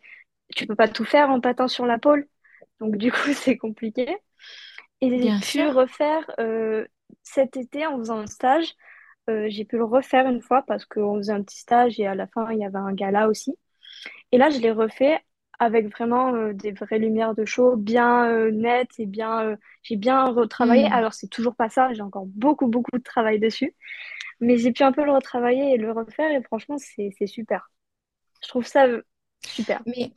tu 0.54 0.66
peux 0.66 0.76
pas 0.76 0.88
tout 0.88 1.04
faire 1.04 1.30
en 1.30 1.40
patin 1.40 1.68
sur 1.68 1.86
la 1.86 1.98
pole. 1.98 2.28
Donc, 2.80 2.96
du 2.96 3.12
coup, 3.12 3.32
c'est 3.34 3.56
compliqué. 3.56 4.18
Et 5.00 5.10
j'ai 5.22 5.32
pu 5.32 5.66
refaire 5.68 6.30
euh, 6.40 6.86
cet 7.22 7.56
été 7.56 7.86
en 7.86 7.98
faisant 7.98 8.18
un 8.18 8.26
stage. 8.26 8.74
Euh, 9.30 9.46
j'ai 9.50 9.64
pu 9.64 9.76
le 9.76 9.84
refaire 9.84 10.26
une 10.28 10.42
fois 10.42 10.62
parce 10.66 10.84
qu'on 10.86 11.16
faisait 11.18 11.32
un 11.32 11.42
petit 11.42 11.58
stage 11.60 12.00
et 12.00 12.06
à 12.06 12.14
la 12.14 12.26
fin, 12.26 12.50
il 12.52 12.58
y 12.58 12.64
avait 12.64 12.78
un 12.78 12.92
gala 12.94 13.28
aussi. 13.28 13.56
Et 14.32 14.38
là, 14.38 14.50
je 14.50 14.58
l'ai 14.58 14.72
refait 14.72 15.20
avec 15.58 15.88
vraiment 15.88 16.34
euh, 16.34 16.52
des 16.52 16.72
vraies 16.72 16.98
lumières 16.98 17.34
de 17.34 17.44
show 17.44 17.76
bien 17.76 18.26
euh, 18.26 18.50
nettes 18.50 18.98
et 18.98 19.06
bien, 19.06 19.44
euh, 19.44 19.56
j'ai 19.82 19.96
bien 19.96 20.26
retravaillé. 20.26 20.88
Hmm. 20.88 20.92
Alors, 20.92 21.14
c'est 21.14 21.28
toujours 21.28 21.54
pas 21.54 21.68
ça, 21.68 21.92
j'ai 21.92 22.02
encore 22.02 22.26
beaucoup, 22.26 22.68
beaucoup 22.68 22.96
de 22.96 23.02
travail 23.02 23.38
dessus. 23.38 23.74
Mais 24.40 24.56
j'ai 24.56 24.72
pu 24.72 24.84
un 24.84 24.92
peu 24.92 25.04
le 25.04 25.12
retravailler 25.12 25.74
et 25.74 25.76
le 25.76 25.90
refaire 25.90 26.30
et 26.30 26.42
franchement, 26.42 26.76
c'est, 26.78 27.12
super. 27.26 27.70
Je 28.42 28.48
trouve 28.48 28.66
ça 28.66 28.86
super. 29.44 29.82
Mais 29.86 30.12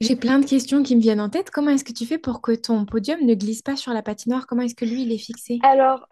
j'ai 0.00 0.16
plein 0.16 0.40
de 0.40 0.46
questions 0.46 0.82
qui 0.82 0.96
me 0.96 1.00
viennent 1.00 1.20
en 1.20 1.30
tête. 1.30 1.50
Comment 1.50 1.70
est-ce 1.70 1.84
que 1.84 1.92
tu 1.92 2.04
fais 2.04 2.18
pour 2.18 2.42
que 2.42 2.52
ton 2.52 2.84
podium 2.84 3.24
ne 3.24 3.34
glisse 3.34 3.62
pas 3.62 3.76
sur 3.76 3.92
la 3.92 4.02
patinoire? 4.02 4.48
Comment 4.48 4.62
est-ce 4.62 4.74
que 4.74 4.84
lui, 4.84 5.02
il 5.02 5.12
est 5.12 5.18
fixé? 5.18 5.60
Alors, 5.62 6.04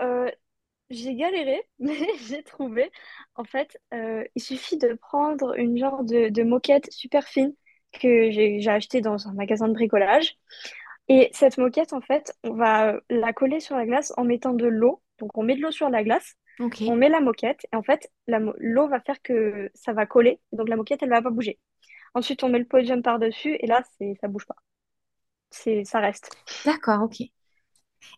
j'ai 0.93 1.15
galéré, 1.15 1.63
mais 1.79 1.99
j'ai 2.29 2.43
trouvé. 2.43 2.91
En 3.35 3.45
fait, 3.45 3.77
euh, 3.93 4.25
il 4.35 4.43
suffit 4.43 4.77
de 4.77 4.95
prendre 4.95 5.59
une 5.59 5.77
genre 5.79 6.05
de, 6.05 6.29
de 6.29 6.43
moquette 6.43 6.93
super 6.93 7.27
fine 7.27 7.55
que 7.93 8.31
j'ai 8.31 8.67
acheté 8.69 9.01
dans 9.01 9.29
un 9.29 9.33
magasin 9.35 9.69
de 9.69 9.75
bricolage. 9.75 10.37
Et 11.09 11.31
cette 11.33 11.59
moquette, 11.59 11.93
en 11.93 12.01
fait, 12.01 12.35
on 12.45 12.55
va 12.55 12.95
la 13.11 13.33
coller 13.33 13.61
sur 13.61 13.77
la 13.77 13.87
glace 13.87 14.13
en 14.17 14.25
mettant 14.25 14.53
de 14.53 14.67
l'eau. 14.67 15.03
Donc, 15.19 15.37
on 15.37 15.43
met 15.43 15.57
de 15.57 15.61
l'eau 15.61 15.71
sur 15.71 15.91
la 15.91 16.03
glace, 16.03 16.37
on 16.59 16.97
met 16.97 17.09
la 17.09 17.21
moquette, 17.21 17.67
et 17.73 17.77
en 17.77 17.83
fait, 17.83 18.11
l'eau 18.27 18.89
va 18.89 19.01
faire 19.01 19.21
que 19.23 19.71
ça 19.75 19.93
va 19.93 20.07
coller. 20.07 20.41
Donc, 20.53 20.69
la 20.69 20.77
moquette, 20.77 21.03
elle 21.03 21.11
va 21.11 21.23
pas 21.23 21.31
bouger. 21.31 21.59
Ensuite, 22.15 22.43
on 22.45 22.49
met 22.49 22.59
le 22.59 22.67
podium 22.67 23.03
par-dessus, 23.03 23.57
et 23.61 23.67
là, 23.67 23.83
ça 24.21 24.29
bouge 24.29 24.47
pas. 24.47 24.57
Ça 25.51 26.01
reste. 26.01 26.31
D'accord, 26.65 27.03
ok. 27.03 27.21
Et 27.21 27.31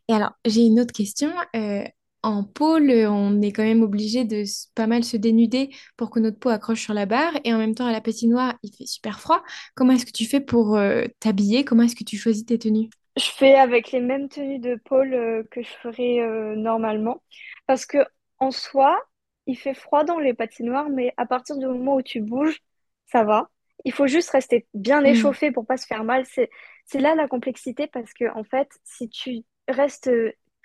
alors, 0.09 0.33
j'ai 0.45 0.67
une 0.67 0.81
autre 0.81 0.93
question. 0.93 1.31
Euh, 1.57 1.85
en 2.25 2.45
pôle, 2.45 2.91
on 2.91 3.41
est 3.43 3.53
quand 3.53 3.63
même 3.63 3.83
obligé 3.83 4.25
de 4.25 4.45
pas 4.75 4.87
mal 4.87 5.05
se 5.05 5.17
dénuder 5.17 5.71
pour 5.97 6.11
que 6.11 6.21
notre 6.21 6.39
peau 6.39 6.49
accroche 6.51 6.83
sur 6.83 6.95
la 6.95 7.07
barre. 7.07 7.35
Et 7.45 7.55
en 7.55 7.59
même 7.59 7.75
temps, 7.75 7.87
à 7.87 7.93
la 7.93 8.01
patinoire, 8.01 8.55
il 8.63 8.75
fait 8.75 8.87
super 8.87 9.21
froid. 9.21 9.43
Comment 9.75 9.93
est-ce 9.93 10.07
que 10.07 10.13
tu 10.13 10.27
fais 10.27 10.41
pour 10.41 10.77
euh, 10.77 11.05
t'habiller? 11.21 11.65
Comment 11.65 11.83
est-ce 11.85 11.97
que 11.97 12.05
tu 12.05 12.17
choisis 12.19 12.45
tes 12.47 12.59
tenues? 12.59 12.91
Je 13.17 13.25
fais 13.31 13.55
avec 13.55 13.93
les 13.93 14.01
mêmes 14.01 14.29
tenues 14.29 14.59
de 14.59 14.75
pôle 14.77 15.15
euh, 15.15 15.45
que 15.51 15.63
je 15.63 15.69
ferais 15.83 16.21
euh, 16.21 16.57
normalement. 16.57 17.23
Parce 17.67 17.87
que 17.87 17.99
en 18.39 18.51
soi, 18.51 19.01
il 19.47 19.57
fait 19.57 19.75
froid 19.75 20.05
dans 20.05 20.19
les 20.19 20.35
patinoires, 20.35 20.89
mais 20.89 21.13
à 21.17 21.27
partir 21.27 21.57
du 21.57 21.67
moment 21.67 21.95
où 21.97 22.03
tu 22.03 22.21
bouges, 22.21 22.61
ça 23.07 23.23
va. 23.25 23.51
Il 23.85 23.93
faut 23.93 24.07
juste 24.09 24.31
rester 24.31 24.67
bien 24.75 25.05
Hmm, 25.05 25.05
échauffé 25.05 25.53
pour 25.53 25.67
pas 25.67 25.77
se 25.77 25.87
faire 25.87 26.03
mal. 26.05 26.25
C'est, 26.27 26.51
là 26.95 27.15
la 27.15 27.29
complexité 27.29 27.87
parce 27.87 28.13
que, 28.15 28.31
en 28.37 28.43
fait, 28.45 28.69
si 28.85 29.09
tu 29.09 29.43
restes 29.69 30.11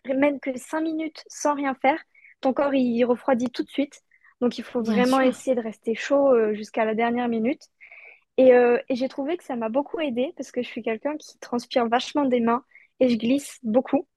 même 0.06 0.39
que 0.39 0.58
5 0.58 0.82
minutes 0.82 1.24
sans 1.27 1.56
rien 1.56 1.75
faire, 1.75 2.00
ton 2.41 2.53
corps 2.53 2.74
il 2.74 3.03
refroidit 3.06 3.50
tout 3.51 3.63
de 3.63 3.70
suite. 3.70 4.01
Donc 4.41 4.58
il 4.58 4.63
faut 4.63 4.82
bien 4.84 5.03
vraiment 5.03 5.06
sûr. 5.06 5.22
essayer 5.22 5.56
de 5.56 5.62
rester 5.62 5.96
chaud 5.96 6.34
euh, 6.34 6.53
jusqu'à 6.53 6.86
la 6.86 6.96
dernière 6.96 7.27
minute. 7.27 7.63
Et, 8.38 8.53
euh, 8.53 8.79
et 8.89 8.96
j'ai 8.96 9.10
trouvé 9.10 9.38
que 9.38 9.44
ça 9.44 9.56
m'a 9.56 9.70
beaucoup 9.70 10.00
aidé 10.00 10.34
parce 10.38 10.51
que 10.51 10.62
je 10.62 10.68
suis 10.68 10.82
quelqu'un 10.82 11.18
qui 11.18 11.38
transpire 11.39 11.88
vachement 11.88 12.25
des 12.25 12.39
mains 12.39 12.63
et 13.00 13.10
je 13.10 13.18
glisse 13.18 13.60
beaucoup. 13.63 14.08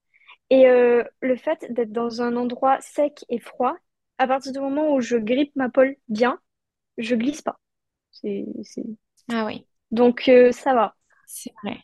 Et 0.50 0.68
euh, 0.68 1.04
le 1.20 1.36
fait 1.36 1.66
d'être 1.72 1.92
dans 1.92 2.22
un 2.22 2.36
endroit 2.36 2.80
sec 2.80 3.24
et 3.28 3.38
froid, 3.40 3.76
à 4.18 4.26
partir 4.28 4.52
du 4.52 4.60
moment 4.60 4.94
où 4.94 5.00
je 5.00 5.16
grippe 5.16 5.54
ma 5.56 5.70
pole 5.70 5.96
bien, 6.08 6.40
je 6.98 7.14
glisse 7.16 7.42
pas. 7.42 7.58
C'est, 8.10 8.46
c'est... 8.64 8.84
Ah 9.30 9.44
oui, 9.46 9.66
Donc 9.90 10.30
ça 10.52 10.74
va. 10.74 10.96
c'est 11.26 11.52
vrai. 11.62 11.78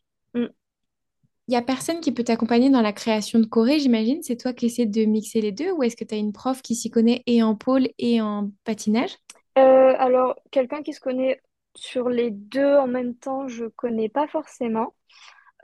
Il 1.48 1.54
y 1.54 1.56
a 1.56 1.62
personne 1.62 2.00
qui 2.00 2.12
peut 2.12 2.24
t'accompagner 2.24 2.68
dans 2.68 2.82
la 2.82 2.92
création 2.92 3.38
de 3.38 3.46
choré, 3.46 3.78
j'imagine? 3.78 4.22
C'est 4.22 4.36
toi 4.36 4.52
qui 4.52 4.66
essaies 4.66 4.84
de 4.84 5.06
mixer 5.06 5.40
les 5.40 5.50
deux 5.50 5.72
ou 5.72 5.82
est-ce 5.82 5.96
que 5.96 6.04
tu 6.04 6.14
as 6.14 6.18
une 6.18 6.34
prof 6.34 6.60
qui 6.60 6.74
s'y 6.74 6.90
connaît 6.90 7.22
et 7.26 7.42
en 7.42 7.54
pôle 7.54 7.88
et 7.98 8.20
en 8.20 8.50
patinage? 8.64 9.16
Euh, 9.56 9.94
alors, 9.98 10.36
quelqu'un 10.50 10.82
qui 10.82 10.92
se 10.92 11.00
connaît 11.00 11.40
sur 11.74 12.10
les 12.10 12.30
deux 12.30 12.76
en 12.76 12.86
même 12.86 13.14
temps, 13.14 13.48
je 13.48 13.64
connais 13.64 14.10
pas 14.10 14.28
forcément. 14.28 14.94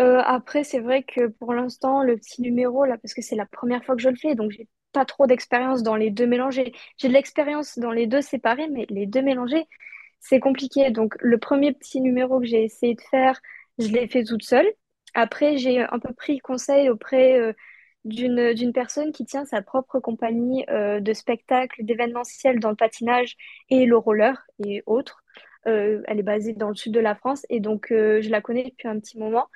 Euh, 0.00 0.23
après, 0.25 0.64
c'est 0.64 0.81
vrai 0.81 1.03
que 1.03 1.26
pour 1.26 1.53
l'instant, 1.53 2.03
le 2.03 2.17
petit 2.17 2.41
numéro, 2.41 2.87
là, 2.87 2.97
parce 2.97 3.12
que 3.12 3.21
c'est 3.21 3.37
la 3.37 3.47
première 3.47 3.85
fois 3.85 3.95
que 3.95 4.00
je 4.00 4.09
le 4.09 4.17
fais, 4.17 4.35
donc 4.35 4.53
j'ai 4.53 4.67
pas 4.93 5.05
trop 5.05 5.26
d'expérience 5.26 5.83
dans 5.83 5.97
les 5.97 6.11
deux 6.11 6.26
mélangés. 6.26 6.73
J'ai 6.97 7.09
de 7.09 7.12
l'expérience 7.12 7.79
dans 7.79 7.93
les 7.93 8.07
deux 8.07 8.23
séparés, 8.23 8.69
mais 8.69 8.87
les 8.88 9.05
deux 9.05 9.23
mélangés, 9.23 9.67
c'est 10.19 10.41
compliqué. 10.41 10.91
Donc, 10.91 11.14
le 11.21 11.37
premier 11.37 11.75
petit 11.75 12.00
numéro 12.00 12.41
que 12.41 12.47
j'ai 12.47 12.64
essayé 12.64 12.95
de 12.95 13.03
faire, 13.03 13.38
je 13.79 13.88
l'ai 13.88 14.09
fait 14.09 14.25
toute 14.25 14.45
seule. 14.45 14.73
Après, 15.14 15.56
j'ai 15.56 15.80
un 15.80 15.99
peu 15.99 16.12
pris 16.12 16.38
conseil 16.40 16.88
auprès 16.90 17.38
euh, 17.40 17.52
d'une 18.04 18.73
personne 18.73 19.12
qui 19.12 19.25
tient 19.25 19.44
sa 19.44 19.62
propre 19.62 20.00
compagnie 20.00 20.64
euh, 20.68 21.00
de 21.00 21.12
spectacles, 21.12 21.85
d'événementiel 21.85 22.61
dans 22.61 22.71
le 22.71 22.76
patinage 22.76 23.37
et 23.71 23.87
le 23.87 23.97
roller 23.97 24.47
et 24.64 24.83
autres. 24.87 25.23
Euh, 25.66 26.02
elle 26.06 26.18
est 26.18 26.23
basée 26.25 26.52
dans 26.52 26.68
le 26.68 26.75
sud 26.75 26.92
de 26.92 27.00
la 27.00 27.14
France 27.14 27.47
et 27.49 27.61
donc 27.61 27.87
je 27.90 28.28
la 28.28 28.40
connais 28.42 28.64
depuis 28.64 28.88
un 28.88 28.99
petit 29.00 29.18
moment. 29.18 29.49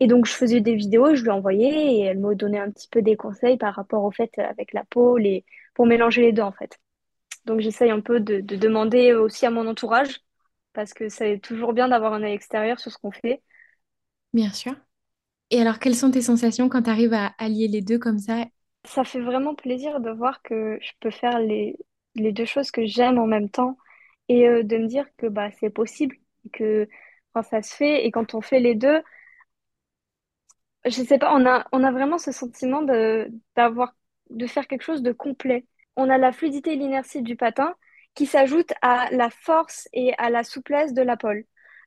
Et 0.00 0.08
donc, 0.08 0.26
je 0.26 0.32
faisais 0.32 0.60
des 0.60 0.74
vidéos, 0.74 1.14
je 1.14 1.22
lui 1.22 1.30
envoyais 1.30 1.94
et 1.94 2.00
elle 2.02 2.18
me 2.18 2.34
donnait 2.34 2.58
un 2.58 2.70
petit 2.70 2.88
peu 2.88 3.00
des 3.02 3.16
conseils 3.16 3.56
par 3.56 3.74
rapport 3.74 4.02
au 4.04 4.10
fait 4.10 4.36
avec 4.38 4.72
la 4.72 4.84
peau, 4.84 5.18
les... 5.18 5.44
pour 5.74 5.86
mélanger 5.86 6.22
les 6.22 6.32
deux 6.32 6.42
en 6.42 6.52
fait. 6.52 6.78
Donc, 7.46 7.60
j'essaye 7.60 7.90
un 7.90 8.00
peu 8.00 8.20
de, 8.20 8.40
de 8.40 8.56
demander 8.56 9.12
aussi 9.14 9.46
à 9.46 9.50
mon 9.50 9.66
entourage 9.68 10.20
parce 10.72 10.94
que 10.94 11.08
c'est 11.08 11.38
toujours 11.38 11.72
bien 11.72 11.88
d'avoir 11.88 12.12
un 12.14 12.22
œil 12.22 12.32
extérieur 12.34 12.80
sur 12.80 12.90
ce 12.92 12.98
qu'on 12.98 13.12
fait. 13.12 13.42
Bien 14.34 14.52
sûr. 14.52 14.74
Et 15.50 15.58
alors, 15.60 15.78
quelles 15.78 15.96
sont 15.96 16.10
tes 16.10 16.20
sensations 16.22 16.68
quand 16.68 16.82
tu 16.82 16.90
arrives 16.90 17.14
à 17.14 17.28
allier 17.38 17.66
les 17.68 17.80
deux 17.82 17.98
comme 17.98 18.18
ça? 18.18 18.44
Ça 18.84 19.04
fait 19.04 19.20
vraiment 19.20 19.54
plaisir 19.54 20.00
de 20.00 20.10
voir 20.10 20.42
que 20.42 20.78
je 20.82 20.92
peux 21.00 21.10
faire 21.10 21.38
les, 21.38 21.76
les 22.14 22.32
deux 22.32 22.44
choses 22.44 22.70
que 22.70 22.84
j'aime 22.86 23.18
en 23.18 23.26
même 23.26 23.48
temps 23.50 23.78
et 24.28 24.46
euh, 24.48 24.62
de 24.62 24.76
me 24.78 24.86
dire 24.86 25.06
que 25.16 25.26
bah, 25.26 25.50
c'est 25.52 25.70
possible, 25.70 26.16
que 26.52 26.86
enfin, 27.34 27.48
ça 27.48 27.62
se 27.62 27.74
fait 27.74 28.06
et 28.06 28.10
quand 28.10 28.34
on 28.34 28.40
fait 28.42 28.60
les 28.60 28.74
deux, 28.74 29.02
je 30.84 31.02
sais 31.02 31.18
pas, 31.18 31.34
on 31.34 31.46
a, 31.46 31.66
on 31.72 31.82
a 31.84 31.92
vraiment 31.92 32.18
ce 32.18 32.32
sentiment 32.32 32.82
de, 32.82 33.28
d'avoir, 33.56 33.94
de 34.30 34.46
faire 34.46 34.66
quelque 34.66 34.82
chose 34.82 35.02
de 35.02 35.12
complet. 35.12 35.66
On 35.96 36.10
a 36.10 36.18
la 36.18 36.32
fluidité 36.32 36.72
et 36.72 36.76
l'inertie 36.76 37.22
du 37.22 37.36
patin 37.36 37.74
qui 38.14 38.26
s'ajoute 38.26 38.72
à 38.82 39.08
la 39.12 39.30
force 39.30 39.88
et 39.92 40.14
à 40.18 40.30
la 40.30 40.44
souplesse 40.44 40.92
de 40.94 41.02
la 41.02 41.16
pole. 41.16 41.44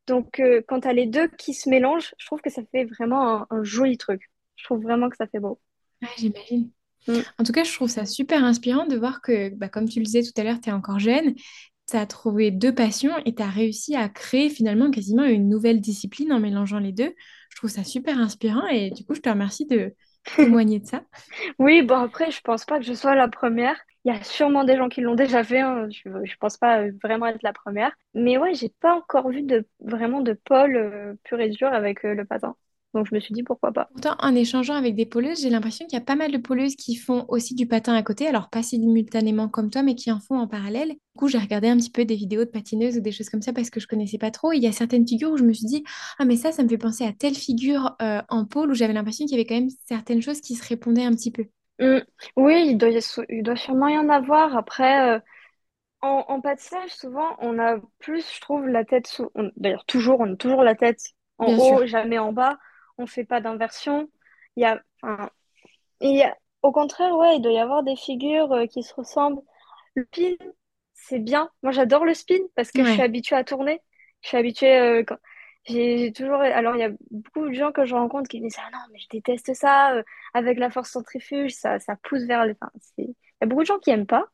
Donc, 0.08 0.40
euh, 0.40 0.62
quand 0.68 0.82
tu 0.82 0.88
as 0.88 0.94
les 0.94 1.06
deux 1.06 1.28
qui 1.28 1.54
se 1.54 1.70
mélangent, 1.70 2.14
je 2.18 2.26
trouve 2.26 2.42
que 2.42 2.50
ça 2.50 2.62
fait 2.72 2.86
vraiment 2.86 3.42
un, 3.42 3.48
un 3.50 3.64
joli 3.64 3.98
truc. 3.98 4.32
Je 4.56 4.64
trouve 4.64 4.82
vraiment 4.82 5.10
que 5.10 5.18
ça 5.18 5.28
fait 5.28 5.40
beau. 5.40 5.60
Ah, 6.04 6.08
j'imagine. 6.18 6.72
Mm. 7.08 7.20
En 7.38 7.44
tout 7.44 7.52
cas, 7.52 7.64
je 7.64 7.74
trouve 7.74 7.90
ça 7.90 8.06
super 8.06 8.44
inspirant 8.44 8.86
de 8.86 8.96
voir 8.98 9.22
que, 9.22 9.50
bah, 9.50 9.70
comme 9.70 9.88
tu 9.88 10.00
le 10.00 10.06
disais 10.06 10.24
tout 10.24 10.40
à 10.40 10.44
l'heure, 10.44 10.60
tu 10.62 10.70
es 10.70 10.74
encore 10.74 11.00
jeune, 11.00 11.34
tu 11.90 11.96
as 11.96 12.06
trouvé 12.06 12.52
deux 12.52 12.74
passions 12.74 13.14
et 13.26 13.34
tu 13.34 13.42
as 13.42 13.50
réussi 13.50 13.96
à 13.96 14.10
créer 14.10 14.50
finalement 14.50 14.92
quasiment 14.92 15.24
une 15.24 15.50
nouvelle 15.50 15.82
discipline 15.82 16.34
en 16.34 16.40
mélangeant 16.40 16.80
les 16.80 16.92
deux. 16.92 17.14
Je 17.50 17.56
trouve 17.56 17.70
ça 17.70 17.84
super 17.84 18.20
inspirant 18.20 18.68
et 18.68 18.92
du 18.92 19.04
coup, 19.06 19.16
je 19.16 19.22
te 19.22 19.30
remercie 19.30 19.66
de 19.66 19.94
témoigner 20.36 20.80
de 20.80 20.86
ça. 20.86 21.04
Oui, 21.60 21.82
bon 21.82 21.96
après, 21.96 22.32
je 22.32 22.42
pense 22.42 22.66
pas 22.66 22.80
que 22.80 22.86
je 22.86 22.94
sois 22.94 23.16
la 23.16 23.28
première. 23.28 23.80
Il 24.08 24.14
y 24.14 24.16
a 24.16 24.24
sûrement 24.24 24.64
des 24.64 24.78
gens 24.78 24.88
qui 24.88 25.02
l'ont 25.02 25.16
déjà 25.16 25.44
fait. 25.44 25.60
hein. 25.60 25.90
Je, 25.90 26.10
je 26.24 26.36
pense 26.38 26.56
pas 26.56 26.80
euh, 26.80 26.94
vraiment 27.04 27.26
être 27.26 27.44
la 27.44 27.52
première. 27.52 27.92
Mais 28.14 28.38
ouais, 28.38 28.54
j'ai 28.54 28.70
pas 28.80 28.96
encore 28.96 29.28
vu 29.30 29.42
de 29.44 29.68
vraiment 29.82 30.22
de 30.22 30.32
pôle 30.32 30.78
euh, 30.78 31.14
pur 31.26 31.42
et 31.42 31.50
dur 31.50 31.68
avec 31.68 32.06
euh, 32.06 32.14
le 32.14 32.24
patin. 32.24 32.56
Donc 32.94 33.08
je 33.10 33.14
me 33.14 33.20
suis 33.20 33.34
dit 33.34 33.44
pourquoi 33.44 33.74
pas. 33.74 33.90
Pourtant, 33.92 34.16
en 34.20 34.34
échangeant 34.34 34.76
avec 34.76 34.96
des 34.96 35.06
pôleuses, 35.06 35.42
j'ai 35.42 35.50
l'impression 35.50 35.86
qu'il 35.88 36.00
y 36.00 36.02
a 36.02 36.06
pas 36.06 36.16
mal 36.16 36.32
de 36.32 36.38
pôleuses 36.38 36.78
qui 36.78 36.96
font 36.96 37.26
aussi 37.28 37.54
du 37.54 37.68
patin 37.68 37.94
à 37.96 38.02
côté, 38.02 38.28
alors 38.28 38.50
pas 38.50 38.64
simultanément 38.64 39.50
comme 39.50 39.70
toi, 39.70 39.84
mais 39.84 39.94
qui 39.94 40.10
en 40.10 40.22
font 40.22 40.40
en 40.40 40.48
parallèle. 40.48 40.92
Du 40.92 40.98
coup, 41.18 41.28
j'ai 41.28 41.38
regardé 41.38 41.68
un 41.68 41.76
petit 41.76 41.92
peu 41.92 42.06
des 42.06 42.16
vidéos 42.16 42.46
de 42.46 42.50
patineuses 42.50 42.96
ou 42.96 43.02
des 43.02 43.12
choses 43.12 43.30
comme 43.30 43.42
ça 43.42 43.52
parce 43.52 43.70
que 43.70 43.82
je 43.82 43.88
connaissais 43.88 44.18
pas 44.18 44.32
trop. 44.32 44.54
Et 44.54 44.56
il 44.58 44.64
y 44.64 44.68
a 44.68 44.72
certaines 44.72 45.06
figures 45.06 45.32
où 45.32 45.38
je 45.38 45.44
me 45.44 45.52
suis 45.52 45.66
dit, 45.66 45.84
ah 46.18 46.24
mais 46.24 46.38
ça, 46.38 46.54
ça 46.54 46.64
me 46.64 46.70
fait 46.70 46.78
penser 46.78 47.04
à 47.04 47.12
telle 47.12 47.36
figure 47.36 47.98
en 48.00 48.46
pôle 48.46 48.72
où 48.72 48.74
j'avais 48.74 48.94
l'impression 48.94 49.26
qu'il 49.26 49.36
y 49.38 49.40
avait 49.40 49.46
quand 49.48 49.56
même 49.60 49.70
certaines 49.86 50.22
choses 50.22 50.40
qui 50.40 50.56
se 50.56 50.66
répondaient 50.66 51.04
un 51.04 51.12
petit 51.14 51.32
peu. 51.32 51.46
Mm. 51.80 52.00
Oui, 52.36 52.68
il 52.72 52.78
doit, 52.78 52.90
y 52.90 52.98
a- 52.98 53.24
il 53.30 53.44
doit 53.44 53.56
sûrement 53.56 53.88
y 53.88 53.98
en 53.98 54.10
avoir. 54.10 54.56
Après, 54.58 55.16
euh, 55.18 55.20
en, 56.02 56.26
en 56.30 56.42
patinage, 56.42 56.92
souvent, 56.96 57.36
on 57.40 57.60
a 57.60 57.78
plus, 58.00 58.26
je 58.36 58.42
trouve, 58.42 58.68
la 58.68 58.86
tête 58.86 59.08
sous... 59.08 59.32
on- 59.36 59.52
D'ailleurs, 59.58 59.86
toujours, 59.86 60.20
on 60.22 60.34
a 60.34 60.38
toujours 60.38 60.64
la 60.64 60.76
tête 60.76 61.02
en 61.40 61.48
Bien 61.48 61.60
sûr. 61.60 61.80
haut, 61.82 61.86
jamais 61.88 62.20
en 62.20 62.34
bas. 62.34 62.60
On 62.98 63.08
fait 63.08 63.26
pas 63.26 63.42
d'inversion. 63.42 64.10
Il 64.58 64.64
y 64.64 64.66
a, 64.66 64.82
enfin, 65.04 65.32
il 66.02 66.18
y 66.18 66.24
a- 66.24 66.38
au 66.64 66.72
contraire, 66.74 67.16
ouais, 67.18 67.38
il 67.38 67.42
doit 67.42 67.54
y 67.54 67.60
avoir 67.60 67.84
des 67.84 67.96
figures 67.96 68.52
euh, 68.54 68.68
qui 68.68 68.84
se 68.84 68.94
ressemblent. 68.96 69.42
Le 69.96 70.06
spin, 70.14 70.36
c'est 70.94 71.20
bien. 71.20 71.52
Moi, 71.64 71.72
j'adore 71.74 72.06
le 72.06 72.14
spin 72.14 72.40
parce 72.56 72.72
que 72.72 72.84
je 72.84 72.90
suis 72.92 73.02
Ouais. 73.02 73.04
habituée 73.04 73.36
à 73.38 73.44
tourner. 73.44 73.82
Je 74.22 74.30
suis 74.30 74.38
habituée. 74.38 74.78
euh, 74.80 75.04
quand... 75.06 75.18
J'ai 75.68 76.14
toujours. 76.14 76.36
Alors, 76.42 76.76
il 76.76 76.80
y 76.80 76.84
a 76.84 76.92
beaucoup 77.12 77.48
de 77.48 77.54
gens 77.54 77.72
que 77.72 77.86
je 77.86 77.94
rencontre 77.94 78.30
qui 78.30 78.40
me 78.40 78.48
disent 78.48 78.58
Ah 78.60 78.70
non, 78.72 78.80
mais 78.92 79.00
je 79.00 79.08
déteste 79.10 79.54
ça. 79.54 79.96
euh, 79.96 80.04
avec 80.34 80.58
la 80.60 80.70
force 80.70 80.92
centrifuge, 80.92 81.52
ça, 81.54 81.80
ça 81.80 81.96
pousse 82.04 82.24
vers 82.24 82.46
le. 82.46 82.54
Enfin, 82.54 82.72
c'est- 82.80 83.04
il 83.04 83.10
y 83.42 83.44
a 83.44 83.48
beaucoup 83.48 83.62
de 83.64 83.68
gens 83.68 83.80
qui 83.80 83.92
aiment 83.92 84.06
pas. 84.08 84.26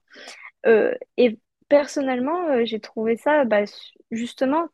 Euh, 0.67 0.95
et 1.17 1.39
personnellement, 1.69 2.49
euh, 2.49 2.65
j'ai 2.65 2.79
trouvé 2.79 3.17
ça 3.17 3.45
bah, 3.45 3.63
justement 4.11 4.67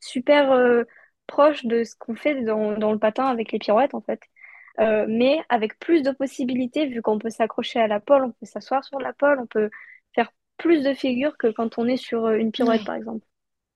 super 0.00 0.84
proche 1.26 1.64
de 1.66 1.84
ce 1.84 1.94
qu'on 1.96 2.14
fait 2.16 2.42
dans, 2.44 2.76
dans 2.78 2.92
le 2.92 2.98
patin 2.98 3.26
avec 3.26 3.52
les 3.52 3.58
pirouettes, 3.58 3.94
en 3.94 4.00
fait. 4.02 4.20
mais 5.08 5.40
avec 5.50 5.78
plus 5.78 6.02
de 6.02 6.10
possibilités, 6.12 6.86
vu 6.88 7.02
qu'on 7.02 7.18
peut 7.18 7.30
s'accrocher 7.30 7.80
à 7.80 7.86
la 7.88 8.00
pole, 8.00 8.24
on 8.24 8.32
peut 8.32 8.46
s'asseoir 8.46 8.84
sur 8.84 8.98
la 9.00 9.12
pole, 9.12 9.38
on 9.40 9.46
peut 9.46 9.70
faire 10.14 10.32
plus 10.58 10.82
de 10.82 10.94
figures 10.94 11.36
que 11.38 11.48
quand 11.48 11.78
on 11.78 11.86
est 11.88 11.96
sur 11.98 12.28
une 12.30 12.52
pirouette, 12.52 12.80
Ouais. 12.80 12.86
par 12.86 12.94
exemple, 12.96 13.26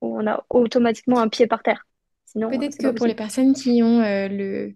où 0.01 0.17
on 0.19 0.27
a 0.27 0.45
automatiquement 0.49 1.19
un 1.19 1.29
pied 1.29 1.47
par 1.47 1.63
terre. 1.63 1.85
Sinon, 2.35 2.49
Peut-être 2.49 2.77
que 2.77 2.91
pour 2.91 3.07
les 3.07 3.15
personnes 3.15 3.53
qui 3.53 3.81
ont 3.81 4.01
euh, 4.01 4.27
le, 4.27 4.75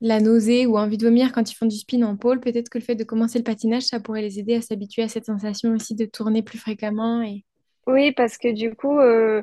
la 0.00 0.20
nausée 0.20 0.66
ou 0.66 0.76
envie 0.76 0.98
de 0.98 1.06
vomir 1.06 1.32
quand 1.32 1.50
ils 1.50 1.54
font 1.54 1.66
du 1.66 1.76
spin 1.76 2.02
en 2.02 2.16
pôle, 2.16 2.40
peut-être 2.40 2.68
que 2.68 2.78
le 2.78 2.84
fait 2.84 2.96
de 2.96 3.04
commencer 3.04 3.38
le 3.38 3.44
patinage, 3.44 3.84
ça 3.84 4.00
pourrait 4.00 4.22
les 4.22 4.38
aider 4.38 4.56
à 4.56 4.62
s'habituer 4.62 5.02
à 5.02 5.08
cette 5.08 5.26
sensation 5.26 5.72
aussi 5.72 5.94
de 5.94 6.04
tourner 6.04 6.42
plus 6.42 6.58
fréquemment. 6.58 7.22
Et... 7.22 7.44
Oui, 7.86 8.12
parce 8.12 8.36
que 8.36 8.52
du 8.52 8.74
coup, 8.74 8.98
euh, 8.98 9.42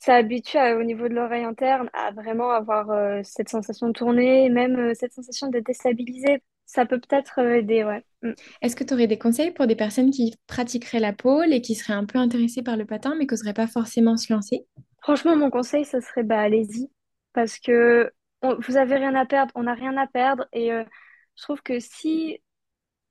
ça 0.00 0.16
habitue 0.16 0.56
à- 0.56 0.76
au 0.76 0.82
niveau 0.82 1.08
de 1.08 1.14
l'oreille 1.14 1.44
interne 1.44 1.90
à 1.92 2.10
vraiment 2.10 2.50
avoir 2.50 2.90
euh, 2.90 3.20
cette 3.22 3.48
sensation 3.48 3.88
de 3.88 3.92
tourner, 3.92 4.48
même 4.48 4.76
euh, 4.76 4.92
cette 4.98 5.12
sensation 5.12 5.48
d'être 5.48 5.66
déstabilisé. 5.66 6.42
Ça 6.66 6.86
peut 6.86 7.00
peut-être 7.00 7.38
aider, 7.38 7.84
ouais. 7.84 8.02
Mm. 8.22 8.32
Est-ce 8.62 8.76
que 8.76 8.84
tu 8.84 8.94
aurais 8.94 9.06
des 9.06 9.18
conseils 9.18 9.50
pour 9.52 9.66
des 9.66 9.76
personnes 9.76 10.10
qui 10.10 10.34
pratiqueraient 10.46 11.00
la 11.00 11.12
pôle 11.12 11.52
et 11.52 11.62
qui 11.62 11.74
seraient 11.74 11.94
un 11.94 12.04
peu 12.04 12.18
intéressées 12.18 12.62
par 12.62 12.76
le 12.76 12.84
patin 12.84 13.14
mais 13.16 13.26
qui 13.26 13.34
n'oseraient 13.34 13.54
pas 13.54 13.66
forcément 13.66 14.16
se 14.16 14.32
lancer? 14.32 14.66
Franchement, 15.02 15.36
mon 15.36 15.50
conseil, 15.50 15.84
ça 15.84 16.00
serait 16.00 16.22
bah 16.22 16.40
allez-y, 16.40 16.90
parce 17.32 17.58
que 17.58 18.12
on- 18.42 18.56
vous 18.60 18.76
avez 18.76 18.96
rien 18.96 19.14
à 19.14 19.26
perdre, 19.26 19.52
on 19.54 19.64
n'a 19.64 19.74
rien 19.74 19.96
à 19.96 20.06
perdre, 20.06 20.46
et 20.52 20.72
euh, 20.72 20.84
je 21.36 21.42
trouve 21.42 21.62
que 21.62 21.78
si 21.80 22.40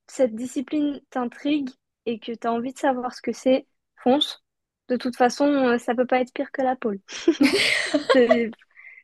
cette 0.08 0.34
discipline 0.36 1.00
t'intrigue 1.10 1.70
et 2.06 2.18
que 2.20 2.32
tu 2.32 2.46
as 2.46 2.52
envie 2.52 2.72
de 2.74 2.78
savoir 2.78 3.14
ce 3.14 3.22
que 3.22 3.32
c'est, 3.32 3.66
fonce. 4.04 4.44
De 4.88 4.96
toute 4.96 5.16
façon, 5.16 5.46
euh, 5.46 5.78
ça 5.78 5.94
peut 5.94 6.06
pas 6.06 6.20
être 6.20 6.32
pire 6.34 6.52
que 6.52 6.62
la 6.62 6.76
pole. 6.76 7.00
C'est- 8.12 8.50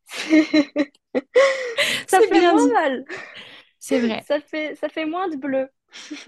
c'est- 0.04 0.92
Ça 2.08 2.22
C'est 2.22 2.28
fait 2.28 2.40
bien 2.40 2.54
moins 2.54 2.66
dit. 2.66 2.74
mal. 2.74 3.04
C'est 3.78 3.98
vrai. 4.00 4.26
Ça 4.28 4.40
fait, 4.40 4.74
ça 4.76 4.88
fait 4.88 5.06
moins 5.06 5.28
de 5.28 5.36
bleu. 5.36 5.68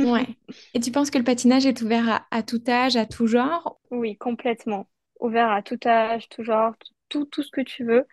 Ouais. 0.03 0.27
Et 0.75 0.81
tu 0.81 0.91
penses 0.93 1.11
que 1.11 1.19
le 1.19 1.25
patinage 1.25 1.67
est 1.67 1.83
ouvert 1.83 2.09
à, 2.09 2.27
à 2.37 2.43
tout 2.43 2.62
âge, 2.69 2.97
à 2.97 3.07
tout 3.07 3.27
genre? 3.29 3.79
Oui, 3.91 4.17
complètement. 4.17 4.88
Ouvert 5.20 5.50
à 5.50 5.62
tout 5.62 5.78
âge, 5.87 6.28
tout 6.28 6.42
genre, 6.44 6.75
tout, 7.08 7.25
tout 7.26 7.42
ce 7.42 7.50
que 7.50 7.60
tu 7.60 7.84
veux. 7.84 8.06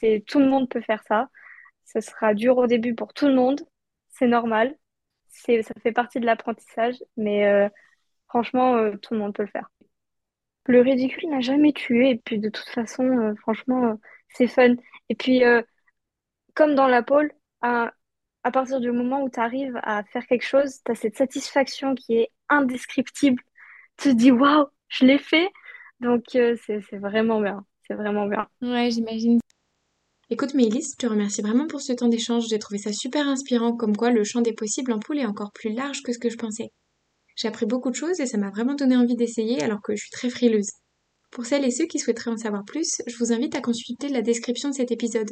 C'est, 0.00 0.24
tout 0.26 0.38
le 0.40 0.48
monde 0.48 0.68
peut 0.68 0.80
faire 0.80 1.02
ça. 1.04 1.28
Ça 1.84 2.00
sera 2.00 2.34
dur 2.34 2.58
au 2.58 2.66
début 2.66 2.94
pour 2.94 3.14
tout 3.14 3.26
le 3.28 3.34
monde. 3.34 3.60
C'est 4.10 4.26
normal. 4.26 4.76
C'est, 5.28 5.62
ça 5.62 5.74
fait 5.82 5.92
partie 5.92 6.20
de 6.20 6.26
l'apprentissage. 6.26 6.96
Mais 7.16 7.46
euh, 7.46 7.68
franchement, 8.28 8.76
euh, 8.76 8.96
tout 8.96 9.14
le 9.14 9.20
monde 9.20 9.34
peut 9.34 9.42
le 9.44 9.48
faire. 9.48 9.70
Le 10.66 10.80
ridicule 10.80 11.30
n'a 11.30 11.40
jamais 11.40 11.72
tué. 11.72 12.10
Et 12.10 12.16
puis, 12.18 12.38
de 12.38 12.48
toute 12.48 12.68
façon, 12.68 13.04
euh, 13.04 13.34
franchement, 13.36 13.98
c'est 14.28 14.48
fun. 14.48 14.74
Et 15.08 15.14
puis, 15.14 15.42
comme 16.54 16.74
dans 16.74 16.88
la 16.88 17.02
pole, 17.02 17.32
à, 17.60 17.92
à 18.44 18.50
partir 18.50 18.80
du 18.80 18.90
moment 18.92 19.22
où 19.22 19.30
tu 19.30 19.40
arrives 19.40 19.78
à 19.82 20.02
faire 20.04 20.26
quelque 20.26 20.44
chose, 20.46 20.80
tu 20.84 20.92
as 20.92 20.94
cette 20.94 21.16
satisfaction 21.16 21.94
qui 21.94 22.14
est 22.18 22.30
indescriptible. 22.48 23.42
Tu 23.98 24.10
te 24.10 24.14
dis, 24.14 24.32
waouh, 24.32 24.66
je 24.88 25.06
l'ai 25.06 25.18
fait. 25.18 25.48
Donc, 26.02 26.24
euh, 26.34 26.56
c'est, 26.66 26.98
vraiment 26.98 27.40
bien. 27.40 27.64
C'est 27.86 27.94
vraiment 27.94 28.26
bien. 28.26 28.48
Ouais, 28.60 28.90
j'imagine. 28.90 29.38
Écoute, 30.30 30.54
Mélis, 30.54 30.92
je 30.92 30.96
te 30.96 31.06
remercie 31.06 31.42
vraiment 31.42 31.68
pour 31.68 31.80
ce 31.80 31.92
temps 31.92 32.08
d'échange. 32.08 32.46
J'ai 32.48 32.58
trouvé 32.58 32.78
ça 32.78 32.92
super 32.92 33.28
inspirant, 33.28 33.76
comme 33.76 33.96
quoi 33.96 34.10
le 34.10 34.24
champ 34.24 34.40
des 34.40 34.52
possibles 34.52 34.92
en 34.92 34.98
poule 34.98 35.18
est 35.18 35.26
encore 35.26 35.52
plus 35.52 35.72
large 35.72 36.02
que 36.02 36.12
ce 36.12 36.18
que 36.18 36.28
je 36.28 36.36
pensais. 36.36 36.70
J'ai 37.36 37.48
appris 37.48 37.66
beaucoup 37.66 37.90
de 37.90 37.94
choses 37.94 38.18
et 38.20 38.26
ça 38.26 38.36
m'a 38.36 38.50
vraiment 38.50 38.74
donné 38.74 38.96
envie 38.96 39.14
d'essayer 39.14 39.62
alors 39.62 39.80
que 39.80 39.94
je 39.94 40.02
suis 40.02 40.10
très 40.10 40.28
frileuse. 40.28 40.70
Pour 41.30 41.46
celles 41.46 41.64
et 41.64 41.70
ceux 41.70 41.86
qui 41.86 41.98
souhaiteraient 41.98 42.32
en 42.32 42.36
savoir 42.36 42.64
plus, 42.64 43.00
je 43.06 43.16
vous 43.18 43.32
invite 43.32 43.54
à 43.54 43.60
consulter 43.60 44.08
la 44.08 44.22
description 44.22 44.70
de 44.70 44.74
cet 44.74 44.90
épisode. 44.90 45.30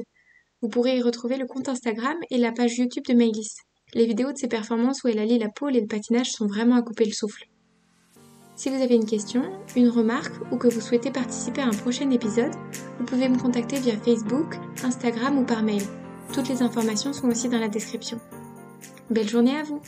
Vous 0.63 0.69
pourrez 0.69 0.99
y 0.99 1.03
retrouver 1.03 1.37
le 1.37 1.47
compte 1.47 1.69
Instagram 1.69 2.17
et 2.31 2.39
la 2.39 2.53
page 2.53 2.79
YouTube 2.79 3.05
de 3.09 3.15
Maëlys. 3.15 3.57
Les 3.95 4.07
vidéos 4.07 4.33
de 4.33 4.39
ses 4.39 4.49
performances 4.49 5.03
où 5.03 5.09
elle 5.09 5.19
allie 5.19 5.39
la 5.39 5.49
pole 5.49 5.77
et 5.77 5.81
le 5.81 5.89
patinage 5.89 6.31
sont 6.31 6.47
vraiment 6.47 6.77
à 6.77 6.83
couper 6.83 7.05
le 7.05 7.13
souffle. 7.13 7.45
Si 8.61 8.69
vous 8.69 8.83
avez 8.83 8.95
une 8.95 9.07
question, 9.07 9.43
une 9.75 9.89
remarque 9.89 10.35
ou 10.53 10.59
que 10.59 10.69
vous 10.69 10.83
souhaitez 10.83 11.11
participer 11.11 11.63
à 11.63 11.69
un 11.69 11.71
prochain 11.71 12.11
épisode, 12.11 12.53
vous 12.99 13.07
pouvez 13.07 13.27
me 13.27 13.39
contacter 13.39 13.81
via 13.81 13.97
Facebook, 13.97 14.55
Instagram 14.85 15.39
ou 15.39 15.45
par 15.45 15.63
mail. 15.63 15.81
Toutes 16.35 16.51
les 16.51 16.61
informations 16.61 17.15
sont 17.15 17.29
aussi 17.29 17.49
dans 17.49 17.59
la 17.59 17.69
description. 17.69 18.21
Belle 19.09 19.31
journée 19.31 19.57
à 19.57 19.63
vous 19.63 19.81